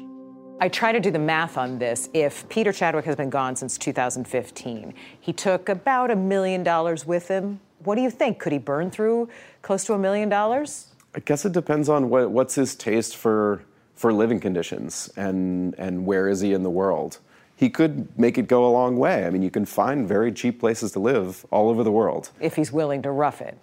I 0.62 0.70
try 0.70 0.92
to 0.92 1.00
do 1.00 1.10
the 1.10 1.18
math 1.18 1.58
on 1.58 1.80
this. 1.80 2.08
If 2.14 2.48
Peter 2.48 2.72
Chadwick 2.72 3.04
has 3.06 3.16
been 3.16 3.32
gone 3.32 3.56
since 3.56 3.80
2015, 3.80 4.94
he 5.20 5.34
took 5.34 5.70
about 5.70 6.12
a 6.12 6.16
million 6.16 6.62
dollars 6.62 7.04
with 7.04 7.28
him. 7.28 7.60
What 7.84 7.96
do 7.96 8.02
you 8.02 8.12
think? 8.12 8.38
Could 8.38 8.52
he 8.52 8.60
burn 8.60 8.92
through 8.92 9.28
close 9.64 9.84
to 9.86 9.94
a 9.94 9.98
million 9.98 10.30
dollars? 10.30 10.90
I 11.16 11.20
guess 11.22 11.46
it 11.46 11.52
depends 11.52 11.90
on 11.90 12.12
what, 12.12 12.30
what's 12.30 12.54
his 12.54 12.76
taste 12.76 13.18
for 13.18 13.64
for 13.96 14.14
living 14.14 14.40
conditions 14.40 15.12
and 15.16 15.74
and 15.80 16.06
where 16.06 16.28
is 16.28 16.42
he 16.42 16.54
in 16.54 16.62
the 16.62 16.70
world. 16.70 17.18
He 17.56 17.70
could 17.70 18.18
make 18.18 18.38
it 18.38 18.48
go 18.48 18.66
a 18.66 18.72
long 18.72 18.98
way. 18.98 19.26
I 19.26 19.32
mean, 19.32 19.42
you 19.42 19.52
can 19.52 19.66
find 19.66 20.08
very 20.08 20.32
cheap 20.32 20.60
places 20.60 20.92
to 20.94 21.00
live 21.00 21.44
all 21.50 21.70
over 21.70 21.84
the 21.84 21.92
world. 21.92 22.30
If 22.40 22.56
he's 22.56 22.72
willing 22.72 23.02
to 23.02 23.12
rough 23.12 23.42
it. 23.42 23.58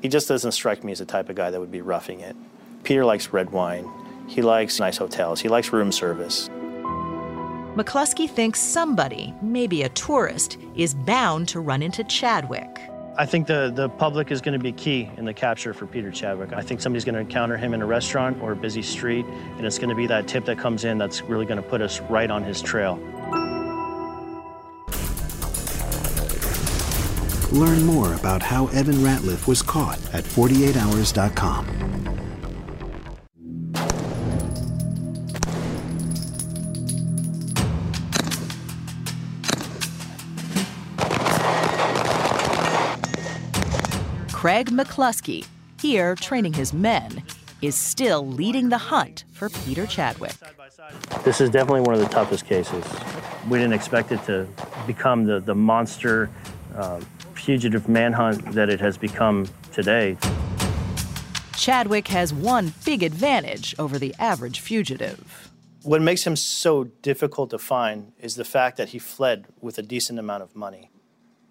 He 0.00 0.08
just 0.08 0.28
doesn't 0.28 0.52
strike 0.52 0.84
me 0.84 0.92
as 0.92 1.00
the 1.00 1.04
type 1.04 1.28
of 1.28 1.34
guy 1.34 1.50
that 1.50 1.58
would 1.58 1.72
be 1.72 1.80
roughing 1.80 2.20
it. 2.20 2.36
Peter 2.84 3.04
likes 3.04 3.32
red 3.32 3.50
wine. 3.50 3.88
He 4.28 4.42
likes 4.42 4.78
nice 4.78 4.98
hotels. 4.98 5.40
He 5.40 5.48
likes 5.48 5.72
room 5.72 5.90
service. 5.90 6.48
McCluskey 7.78 8.28
thinks 8.28 8.60
somebody, 8.60 9.34
maybe 9.40 9.82
a 9.82 9.88
tourist, 9.90 10.58
is 10.76 10.94
bound 10.94 11.48
to 11.48 11.60
run 11.60 11.82
into 11.82 12.04
Chadwick. 12.04 12.80
I 13.16 13.26
think 13.26 13.46
the, 13.46 13.72
the 13.74 13.88
public 13.88 14.30
is 14.30 14.40
going 14.40 14.56
to 14.56 14.62
be 14.62 14.72
key 14.72 15.10
in 15.16 15.24
the 15.24 15.34
capture 15.34 15.72
for 15.72 15.86
Peter 15.86 16.10
Chadwick. 16.10 16.52
I 16.52 16.60
think 16.60 16.80
somebody's 16.80 17.04
going 17.04 17.14
to 17.14 17.20
encounter 17.20 17.56
him 17.56 17.74
in 17.74 17.82
a 17.82 17.86
restaurant 17.86 18.40
or 18.42 18.52
a 18.52 18.56
busy 18.56 18.82
street, 18.82 19.26
and 19.26 19.66
it's 19.66 19.78
going 19.78 19.90
to 19.90 19.96
be 19.96 20.06
that 20.06 20.28
tip 20.28 20.44
that 20.44 20.58
comes 20.58 20.84
in 20.84 20.98
that's 20.98 21.22
really 21.22 21.46
going 21.46 21.60
to 21.60 21.68
put 21.68 21.80
us 21.80 22.00
right 22.02 22.30
on 22.30 22.44
his 22.44 22.62
trail. 22.62 22.96
Learn 27.50 27.84
more 27.86 28.14
about 28.14 28.42
how 28.42 28.66
Evan 28.68 28.96
Ratliff 28.96 29.46
was 29.46 29.62
caught 29.62 29.98
at 30.12 30.24
48hours.com. 30.24 32.27
Craig 44.48 44.70
McCluskey, 44.70 45.46
here 45.78 46.14
training 46.14 46.54
his 46.54 46.72
men, 46.72 47.22
is 47.60 47.74
still 47.74 48.26
leading 48.26 48.70
the 48.70 48.78
hunt 48.78 49.24
for 49.30 49.50
Peter 49.50 49.86
Chadwick. 49.86 50.32
This 51.22 51.42
is 51.42 51.50
definitely 51.50 51.82
one 51.82 51.92
of 51.92 52.00
the 52.00 52.08
toughest 52.08 52.46
cases. 52.46 52.82
We 53.50 53.58
didn't 53.58 53.74
expect 53.74 54.10
it 54.10 54.24
to 54.24 54.48
become 54.86 55.24
the, 55.24 55.38
the 55.38 55.54
monster 55.54 56.30
uh, 56.74 56.98
fugitive 57.34 57.90
manhunt 57.90 58.52
that 58.52 58.70
it 58.70 58.80
has 58.80 58.96
become 58.96 59.50
today. 59.70 60.16
Chadwick 61.54 62.08
has 62.08 62.32
one 62.32 62.72
big 62.86 63.02
advantage 63.02 63.74
over 63.78 63.98
the 63.98 64.14
average 64.18 64.60
fugitive. 64.60 65.50
What 65.82 66.00
makes 66.00 66.26
him 66.26 66.36
so 66.36 66.84
difficult 67.02 67.50
to 67.50 67.58
find 67.58 68.12
is 68.18 68.36
the 68.36 68.46
fact 68.46 68.78
that 68.78 68.88
he 68.88 68.98
fled 68.98 69.44
with 69.60 69.76
a 69.76 69.82
decent 69.82 70.18
amount 70.18 70.42
of 70.42 70.56
money. 70.56 70.88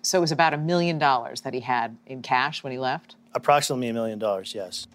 So 0.07 0.19
it 0.19 0.21
was 0.21 0.31
about 0.31 0.53
a 0.53 0.57
million 0.57 0.99
dollars 0.99 1.41
that 1.41 1.53
he 1.53 1.59
had 1.59 1.97
in 2.05 2.21
cash 2.21 2.63
when 2.63 2.71
he 2.71 2.79
left? 2.79 3.17
Approximately 3.33 3.89
a 3.89 3.93
million 3.93 4.17
dollars, 4.17 4.55
yes. 4.55 4.87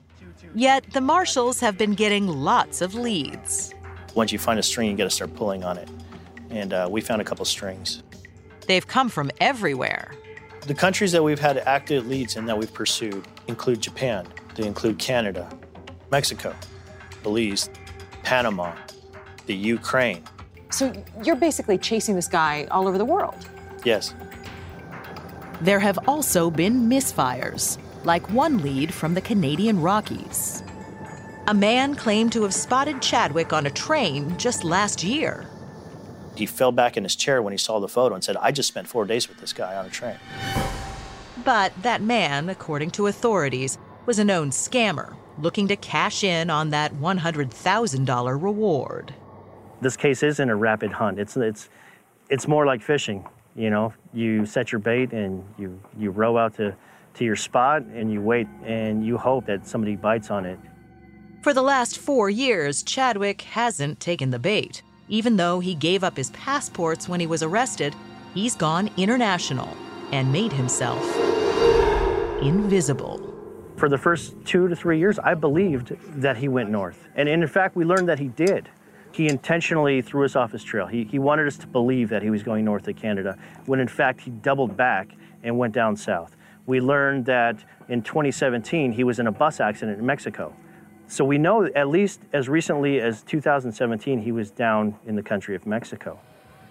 Yet 0.54 0.90
the 0.94 1.02
marshals 1.02 1.60
have 1.60 1.76
been 1.76 1.92
getting 1.92 2.26
lots 2.26 2.80
of 2.80 2.94
leads. 2.94 3.74
Once 4.14 4.32
you 4.32 4.38
find 4.38 4.58
a 4.58 4.62
string, 4.62 4.90
you 4.90 4.96
got 4.96 5.04
to 5.04 5.10
start 5.10 5.34
pulling 5.34 5.64
on 5.64 5.76
it. 5.76 5.90
And 6.48 6.72
uh, 6.72 6.88
we 6.90 7.02
found 7.02 7.20
a 7.20 7.26
couple 7.26 7.44
strings. 7.44 8.02
They've 8.66 8.86
come 8.86 9.10
from 9.10 9.30
everywhere. 9.38 10.14
The 10.66 10.72
countries 10.72 11.12
that 11.12 11.22
we've 11.22 11.38
had 11.38 11.58
active 11.58 12.06
leads 12.06 12.36
in 12.36 12.46
that 12.46 12.56
we've 12.56 12.72
pursued 12.72 13.28
include 13.48 13.82
Japan, 13.82 14.26
they 14.54 14.66
include 14.66 14.98
Canada, 14.98 15.46
Mexico, 16.10 16.56
Belize, 17.22 17.68
Panama, 18.22 18.72
the 19.44 19.54
Ukraine. 19.54 20.24
So 20.70 20.90
you're 21.22 21.36
basically 21.36 21.76
chasing 21.76 22.14
this 22.14 22.28
guy 22.28 22.66
all 22.70 22.88
over 22.88 22.96
the 22.96 23.04
world? 23.04 23.46
Yes. 23.84 24.14
There 25.62 25.78
have 25.78 26.08
also 26.08 26.50
been 26.50 26.90
misfires, 26.90 27.78
like 28.02 28.28
one 28.32 28.58
lead 28.62 28.92
from 28.92 29.14
the 29.14 29.20
Canadian 29.20 29.80
Rockies. 29.80 30.60
A 31.46 31.54
man 31.54 31.94
claimed 31.94 32.32
to 32.32 32.42
have 32.42 32.52
spotted 32.52 33.00
Chadwick 33.00 33.52
on 33.52 33.66
a 33.66 33.70
train 33.70 34.36
just 34.38 34.64
last 34.64 35.04
year. 35.04 35.46
He 36.34 36.46
fell 36.46 36.72
back 36.72 36.96
in 36.96 37.04
his 37.04 37.14
chair 37.14 37.40
when 37.40 37.52
he 37.52 37.58
saw 37.58 37.78
the 37.78 37.86
photo 37.86 38.16
and 38.16 38.24
said, 38.24 38.36
I 38.38 38.50
just 38.50 38.66
spent 38.66 38.88
four 38.88 39.04
days 39.04 39.28
with 39.28 39.38
this 39.38 39.52
guy 39.52 39.76
on 39.76 39.86
a 39.86 39.88
train. 39.88 40.16
But 41.44 41.72
that 41.82 42.02
man, 42.02 42.48
according 42.48 42.90
to 42.92 43.06
authorities, 43.06 43.78
was 44.04 44.18
a 44.18 44.24
known 44.24 44.50
scammer 44.50 45.14
looking 45.38 45.68
to 45.68 45.76
cash 45.76 46.24
in 46.24 46.50
on 46.50 46.70
that 46.70 46.92
$100,000 46.94 48.42
reward. 48.42 49.14
This 49.80 49.96
case 49.96 50.24
isn't 50.24 50.50
a 50.50 50.56
rapid 50.56 50.90
hunt. 50.90 51.20
It's, 51.20 51.36
it's, 51.36 51.68
it's 52.28 52.48
more 52.48 52.66
like 52.66 52.82
fishing. 52.82 53.28
You 53.54 53.70
know, 53.70 53.92
you 54.14 54.46
set 54.46 54.72
your 54.72 54.78
bait 54.78 55.12
and 55.12 55.44
you, 55.58 55.78
you 55.98 56.10
row 56.10 56.38
out 56.38 56.54
to, 56.56 56.74
to 57.14 57.24
your 57.24 57.36
spot 57.36 57.82
and 57.82 58.10
you 58.12 58.20
wait 58.20 58.46
and 58.64 59.04
you 59.04 59.18
hope 59.18 59.46
that 59.46 59.66
somebody 59.66 59.96
bites 59.96 60.30
on 60.30 60.46
it. 60.46 60.58
For 61.42 61.52
the 61.52 61.62
last 61.62 61.98
four 61.98 62.30
years, 62.30 62.82
Chadwick 62.82 63.42
hasn't 63.42 64.00
taken 64.00 64.30
the 64.30 64.38
bait. 64.38 64.82
Even 65.08 65.36
though 65.36 65.60
he 65.60 65.74
gave 65.74 66.04
up 66.04 66.16
his 66.16 66.30
passports 66.30 67.08
when 67.08 67.20
he 67.20 67.26
was 67.26 67.42
arrested, 67.42 67.94
he's 68.32 68.54
gone 68.54 68.90
international 68.96 69.76
and 70.12 70.32
made 70.32 70.52
himself 70.52 71.02
invisible. 72.40 73.28
For 73.76 73.88
the 73.88 73.98
first 73.98 74.34
two 74.44 74.68
to 74.68 74.76
three 74.76 74.98
years, 74.98 75.18
I 75.18 75.34
believed 75.34 75.96
that 76.20 76.36
he 76.36 76.48
went 76.48 76.70
north. 76.70 77.08
And 77.16 77.28
in 77.28 77.46
fact, 77.48 77.74
we 77.74 77.84
learned 77.84 78.08
that 78.08 78.18
he 78.18 78.28
did. 78.28 78.68
He 79.12 79.28
intentionally 79.28 80.00
threw 80.00 80.24
us 80.24 80.36
off 80.36 80.52
his 80.52 80.64
trail. 80.64 80.86
He, 80.86 81.04
he 81.04 81.18
wanted 81.18 81.46
us 81.46 81.56
to 81.58 81.66
believe 81.66 82.08
that 82.08 82.22
he 82.22 82.30
was 82.30 82.42
going 82.42 82.64
north 82.64 82.84
to 82.84 82.94
Canada, 82.94 83.38
when 83.66 83.78
in 83.78 83.88
fact 83.88 84.22
he 84.22 84.30
doubled 84.30 84.76
back 84.76 85.08
and 85.42 85.58
went 85.58 85.74
down 85.74 85.96
south. 85.96 86.34
We 86.66 86.80
learned 86.80 87.26
that 87.26 87.56
in 87.88 88.02
2017 88.02 88.92
he 88.92 89.04
was 89.04 89.18
in 89.18 89.26
a 89.26 89.32
bus 89.32 89.60
accident 89.60 89.98
in 89.98 90.06
Mexico. 90.06 90.54
So 91.08 91.24
we 91.24 91.36
know 91.36 91.66
at 91.66 91.88
least 91.88 92.22
as 92.32 92.48
recently 92.48 93.00
as 93.00 93.22
2017 93.24 94.18
he 94.18 94.32
was 94.32 94.50
down 94.50 94.96
in 95.06 95.14
the 95.14 95.22
country 95.22 95.54
of 95.54 95.66
Mexico. 95.66 96.18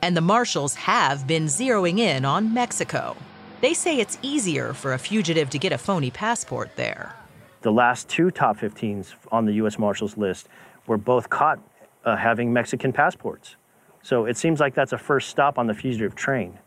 And 0.01 0.17
the 0.17 0.21
marshals 0.21 0.73
have 0.75 1.27
been 1.27 1.45
zeroing 1.45 1.99
in 1.99 2.25
on 2.25 2.53
Mexico. 2.53 3.15
They 3.61 3.75
say 3.75 3.99
it's 3.99 4.17
easier 4.23 4.73
for 4.73 4.93
a 4.93 4.97
fugitive 4.97 5.51
to 5.51 5.59
get 5.59 5.71
a 5.71 5.77
phony 5.77 6.09
passport 6.09 6.75
there. 6.75 7.15
The 7.61 7.71
last 7.71 8.09
two 8.09 8.31
top 8.31 8.57
15s 8.57 9.13
on 9.31 9.45
the 9.45 9.53
U.S. 9.53 9.77
Marshals 9.77 10.17
list 10.17 10.47
were 10.87 10.97
both 10.97 11.29
caught 11.29 11.59
uh, 12.05 12.15
having 12.15 12.51
Mexican 12.51 12.91
passports. 12.93 13.55
So 14.03 14.25
it 14.25 14.37
seems 14.37 14.59
like 14.59 14.73
that's 14.73 14.93
a 14.93 14.97
first 14.97 15.29
stop 15.29 15.57
on 15.57 15.67
the 15.67 15.73
fugitive 15.73 16.15
train. 16.15 16.57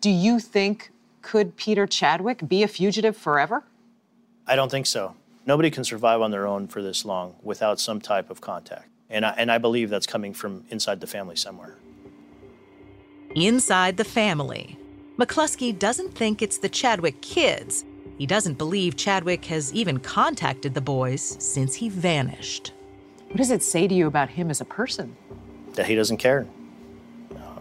Do 0.00 0.10
you 0.10 0.40
think 0.40 0.90
could 1.22 1.56
Peter 1.56 1.86
Chadwick 1.86 2.46
be 2.48 2.62
a 2.62 2.68
fugitive 2.68 3.16
forever? 3.16 3.64
I 4.46 4.56
don't 4.56 4.70
think 4.70 4.86
so. 4.86 5.14
Nobody 5.46 5.70
can 5.70 5.84
survive 5.84 6.20
on 6.20 6.30
their 6.30 6.46
own 6.46 6.68
for 6.68 6.82
this 6.82 7.04
long 7.04 7.36
without 7.42 7.78
some 7.78 8.00
type 8.00 8.30
of 8.30 8.40
contact. 8.40 8.88
And 9.08 9.24
I, 9.26 9.34
and 9.36 9.50
I 9.50 9.58
believe 9.58 9.90
that's 9.90 10.06
coming 10.06 10.32
from 10.32 10.64
inside 10.70 11.00
the 11.00 11.06
family 11.06 11.36
somewhere. 11.36 11.76
Inside 13.34 13.96
the 13.96 14.04
family. 14.04 14.78
McCluskey 15.18 15.78
doesn't 15.78 16.14
think 16.14 16.42
it's 16.42 16.58
the 16.58 16.68
Chadwick 16.68 17.20
kids. 17.20 17.84
He 18.18 18.26
doesn't 18.26 18.58
believe 18.58 18.96
Chadwick 18.96 19.44
has 19.46 19.72
even 19.72 19.98
contacted 19.98 20.74
the 20.74 20.80
boys 20.80 21.36
since 21.38 21.74
he 21.74 21.88
vanished. 21.88 22.72
What 23.30 23.36
does 23.36 23.52
it 23.52 23.62
say 23.62 23.86
to 23.86 23.94
you 23.94 24.08
about 24.08 24.30
him 24.30 24.50
as 24.50 24.60
a 24.60 24.64
person? 24.64 25.16
That 25.74 25.86
he 25.86 25.94
doesn't 25.94 26.16
care. 26.16 26.48
Uh, 27.32 27.60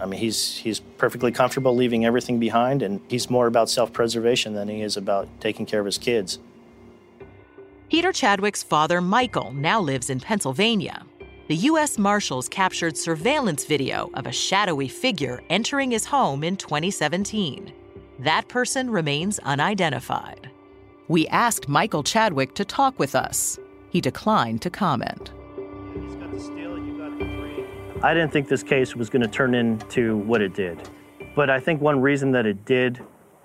I 0.00 0.06
mean, 0.06 0.18
he's 0.18 0.56
he's 0.56 0.80
perfectly 0.80 1.30
comfortable 1.30 1.76
leaving 1.76 2.06
everything 2.06 2.38
behind, 2.38 2.80
and 2.80 3.02
he's 3.06 3.28
more 3.28 3.46
about 3.46 3.68
self-preservation 3.68 4.54
than 4.54 4.68
he 4.68 4.80
is 4.80 4.96
about 4.96 5.28
taking 5.38 5.66
care 5.66 5.78
of 5.80 5.84
his 5.84 5.98
kids. 5.98 6.38
Peter 7.90 8.12
Chadwick's 8.12 8.62
father, 8.62 9.02
Michael, 9.02 9.52
now 9.52 9.78
lives 9.78 10.08
in 10.08 10.20
Pennsylvania. 10.20 11.04
The 11.48 11.56
U.S. 11.56 11.98
Marshals 11.98 12.48
captured 12.48 12.96
surveillance 12.96 13.66
video 13.66 14.10
of 14.14 14.26
a 14.26 14.32
shadowy 14.32 14.88
figure 14.88 15.42
entering 15.50 15.90
his 15.90 16.06
home 16.06 16.42
in 16.44 16.56
2017. 16.56 17.74
That 18.20 18.48
person 18.48 18.88
remains 18.88 19.38
unidentified. 19.40 20.48
We 21.08 21.26
asked 21.28 21.68
Michael 21.68 22.04
Chadwick 22.04 22.54
to 22.54 22.64
talk 22.64 22.98
with 22.98 23.14
us. 23.14 23.58
He 23.90 24.00
declined 24.00 24.62
to 24.62 24.70
comment. 24.70 25.32
I 28.02 28.14
didn't 28.14 28.32
think 28.32 28.48
this 28.48 28.62
case 28.62 28.96
was 28.96 29.10
going 29.10 29.22
to 29.22 29.28
turn 29.28 29.54
into 29.54 30.16
what 30.18 30.40
it 30.40 30.54
did. 30.54 30.88
But 31.36 31.50
I 31.50 31.60
think 31.60 31.82
one 31.82 32.00
reason 32.00 32.32
that 32.32 32.46
it 32.46 32.64
did 32.64 33.00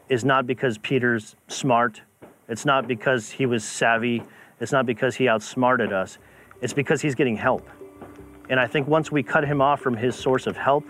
is 0.07 0.23
not 0.23 0.47
because 0.47 0.77
Peter's 0.77 1.35
smart. 1.49 2.01
It's 2.47 2.65
not 2.65 2.87
because 2.87 3.29
he 3.29 3.45
was 3.45 3.65
savvy. 3.65 4.23
It's 4.61 4.71
not 4.71 4.85
because 4.85 5.15
he 5.15 5.27
outsmarted 5.27 5.91
us. 5.91 6.19
It's 6.61 6.73
because 6.73 7.01
he's 7.01 7.15
getting 7.15 7.35
help. 7.35 7.67
And 8.49 8.59
I 8.59 8.67
think 8.67 8.87
once 8.87 9.11
we 9.11 9.23
cut 9.23 9.45
him 9.45 9.61
off 9.61 9.81
from 9.81 9.97
his 9.97 10.15
source 10.15 10.47
of 10.47 10.55
help, 10.55 10.85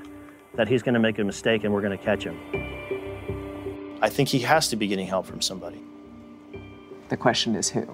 that 0.55 0.67
he's 0.67 0.83
going 0.83 0.93
to 0.93 0.99
make 0.99 1.17
a 1.17 1.23
mistake 1.23 1.63
and 1.63 1.73
we're 1.73 1.81
going 1.81 1.97
to 1.97 2.03
catch 2.03 2.23
him. 2.23 2.37
I 4.01 4.09
think 4.09 4.29
he 4.29 4.39
has 4.39 4.67
to 4.69 4.75
be 4.75 4.87
getting 4.87 5.07
help 5.07 5.25
from 5.25 5.41
somebody. 5.41 5.81
The 7.09 7.17
question 7.17 7.55
is 7.55 7.69
who? 7.69 7.87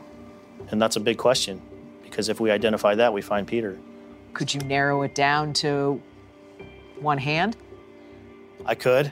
And 0.72 0.82
that's 0.82 0.96
a 0.96 1.00
big 1.00 1.18
question 1.18 1.62
because 2.04 2.30
if 2.30 2.40
we 2.40 2.50
identify 2.50 2.96
that, 2.96 3.14
we 3.14 3.22
find 3.22 3.48
Peter. 3.48 3.78
Could 4.34 4.54
you 4.54 4.62
narrow 4.62 5.02
it 5.04 5.14
down 5.14 5.54
to 5.54 6.02
one 7.00 7.18
hand? 7.18 7.58
I 8.66 8.76
could. 8.76 9.12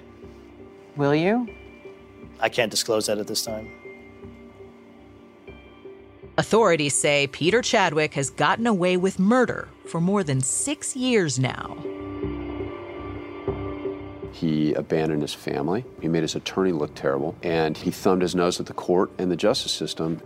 Will 0.96 1.16
you? 1.16 1.48
I 2.40 2.50
can't 2.50 2.72
disclose 2.72 3.08
that 3.08 3.18
at 3.18 3.28
this 3.28 3.44
time. 3.44 3.70
Authorities 6.38 6.94
say 6.94 7.28
Peter 7.28 7.62
Chadwick 7.62 8.14
has 8.14 8.30
gotten 8.30 8.66
away 8.66 8.96
with 8.96 9.20
murder 9.20 9.68
for 9.86 10.00
more 10.00 10.24
than 10.24 10.40
six 10.40 10.96
years 10.96 11.38
now. 11.38 11.78
He 14.32 14.74
abandoned 14.74 15.22
his 15.22 15.34
family. 15.34 15.84
He 16.00 16.08
made 16.08 16.22
his 16.22 16.36
attorney 16.36 16.72
look 16.72 16.96
terrible. 16.96 17.36
And 17.44 17.76
he 17.76 17.92
thumbed 17.92 18.22
his 18.22 18.36
nose 18.36 18.58
at 18.62 18.68
the 18.68 18.74
court 18.74 19.12
and 19.18 19.30
the 19.30 19.36
justice 19.36 19.74
system. 19.74 20.22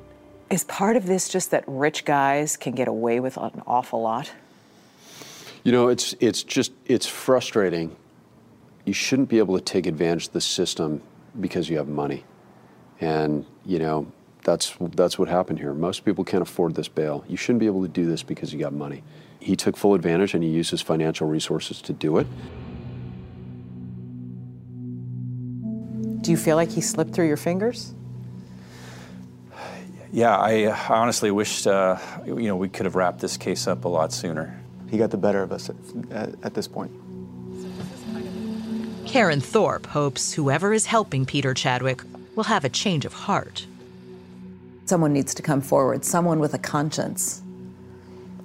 Is 0.53 0.63
part 0.65 0.97
of 0.97 1.07
this 1.07 1.29
just 1.29 1.49
that 1.49 1.63
rich 1.65 2.05
guys 2.05 2.57
can 2.57 2.75
get 2.75 2.87
away 2.87 3.19
with 3.19 3.37
an 3.37 3.63
awful 3.65 4.03
lot? 4.03 4.31
You 5.63 5.71
know, 5.71 5.87
it's, 5.87 6.13
it's 6.19 6.43
just, 6.43 6.73
it's 6.85 7.07
frustrating. 7.07 7.95
You 8.85 8.93
shouldn't 8.93 9.29
be 9.29 9.39
able 9.39 9.57
to 9.57 9.63
take 9.63 9.87
advantage 9.87 10.27
of 10.27 10.33
the 10.33 10.41
system 10.41 11.01
because 11.41 11.71
you 11.71 11.77
have 11.77 11.87
money. 11.87 12.23
And, 13.01 13.47
you 13.65 13.79
know, 13.79 14.11
that's, 14.43 14.77
that's 14.93 15.17
what 15.17 15.27
happened 15.27 15.57
here. 15.57 15.73
Most 15.73 16.05
people 16.05 16.23
can't 16.23 16.43
afford 16.43 16.75
this 16.75 16.87
bail. 16.87 17.25
You 17.27 17.35
shouldn't 17.35 17.59
be 17.59 17.65
able 17.65 17.81
to 17.81 17.87
do 17.87 18.05
this 18.05 18.21
because 18.21 18.53
you 18.53 18.59
got 18.59 18.73
money. 18.73 19.01
He 19.39 19.55
took 19.55 19.75
full 19.75 19.95
advantage 19.95 20.35
and 20.35 20.43
he 20.43 20.51
used 20.51 20.69
his 20.69 20.83
financial 20.83 21.27
resources 21.27 21.81
to 21.81 21.93
do 21.93 22.19
it. 22.19 22.27
Do 26.21 26.29
you 26.29 26.37
feel 26.37 26.57
like 26.57 26.69
he 26.69 26.81
slipped 26.81 27.15
through 27.15 27.27
your 27.27 27.37
fingers? 27.37 27.95
Yeah, 30.14 30.38
I 30.38 30.68
honestly 30.89 31.32
wished 31.32 31.66
uh, 31.66 31.97
you 32.24 32.43
know 32.43 32.55
we 32.55 32.70
could 32.70 32.86
have 32.86 32.95
wrapped 32.95 33.20
this 33.20 33.36
case 33.36 33.66
up 33.66 33.84
a 33.84 33.88
lot 33.88 34.14
sooner. 34.14 34.61
He 34.91 34.99
got 34.99 35.09
the 35.09 35.18
better 35.18 35.41
of 35.41 35.51
us 35.51 35.72
at, 35.72 35.76
at, 36.11 36.36
at 36.43 36.53
this 36.53 36.68
point. 36.68 36.91
Karen 39.07 39.41
Thorpe 39.41 39.88
hopes 39.88 40.34
whoever 40.34 40.72
is 40.72 40.86
helping 40.86 41.26
Peter 41.26 41.55
Chadwick 41.55 42.03
will 42.36 42.43
have 42.43 42.64
a 42.64 42.70
change 42.70 43.05
of 43.05 43.14
heart. 43.14 43.66
Someone 44.86 45.14
needs 45.14 45.34
to 45.34 45.41
come 45.41 45.61
forward, 45.61 46.05
someone 46.05 46.38
with 46.39 46.53
a 46.53 46.59
conscience, 46.59 47.41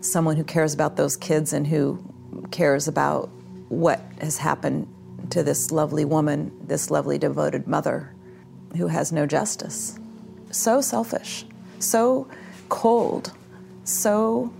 someone 0.01 0.37
who 0.37 0.45
cares 0.45 0.73
about 0.73 0.97
those 0.97 1.19
kids 1.19 1.53
and 1.53 1.67
who 1.67 2.03
cares 2.51 2.89
about 2.89 3.29
what 3.69 4.01
has 4.23 4.39
happened 4.39 4.89
to 5.29 5.43
this 5.43 5.71
lovely 5.71 6.07
woman, 6.07 6.51
this 6.67 6.91
lovely 6.91 7.19
devoted 7.19 7.67
mother 7.67 8.15
who 8.79 8.87
has 8.87 9.13
no 9.13 9.27
justice. 9.27 9.99
So 10.51 10.81
selfish, 10.81 11.45
so 11.79 12.29
cold, 12.69 13.33
so, 13.85 14.53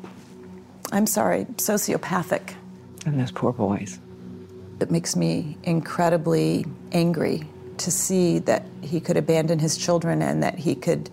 I'm 0.93 1.07
sorry, 1.07 1.45
sociopathic. 1.57 2.55
And 3.07 3.21
those 3.21 3.31
poor 3.31 3.53
boys. 3.53 3.99
It 4.81 4.91
makes 4.91 5.17
me 5.17 5.57
incredibly 5.65 6.65
angry 6.93 7.49
to 7.79 7.91
see 7.91 8.39
that 8.41 8.65
he 8.81 9.01
could 9.01 9.17
abandon 9.17 9.59
his 9.59 9.77
children 9.77 10.23
and 10.23 10.43
that 10.43 10.59
he 10.59 10.75
could, 10.75 11.11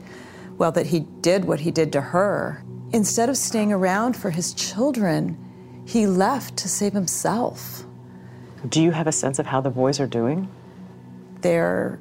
well, 0.57 0.71
that 0.71 0.87
he 0.87 1.01
did 1.21 1.45
what 1.45 1.59
he 1.59 1.71
did 1.71 1.91
to 1.93 2.01
her. 2.01 2.63
Instead 2.91 3.29
of 3.29 3.37
staying 3.37 3.73
around 3.73 4.15
for 4.15 4.29
his 4.29 4.53
children, 4.53 5.37
he 5.85 6.07
left 6.07 6.57
to 6.57 6.69
save 6.69 6.93
himself. 6.93 7.83
Do 8.69 8.81
you 8.81 8.91
have 8.91 9.07
a 9.07 9.11
sense 9.11 9.37
of 9.39 9.45
how 9.45 9.61
the 9.61 9.69
boys 9.69 9.99
are 9.99 10.07
doing? 10.07 10.49
They're 11.41 11.99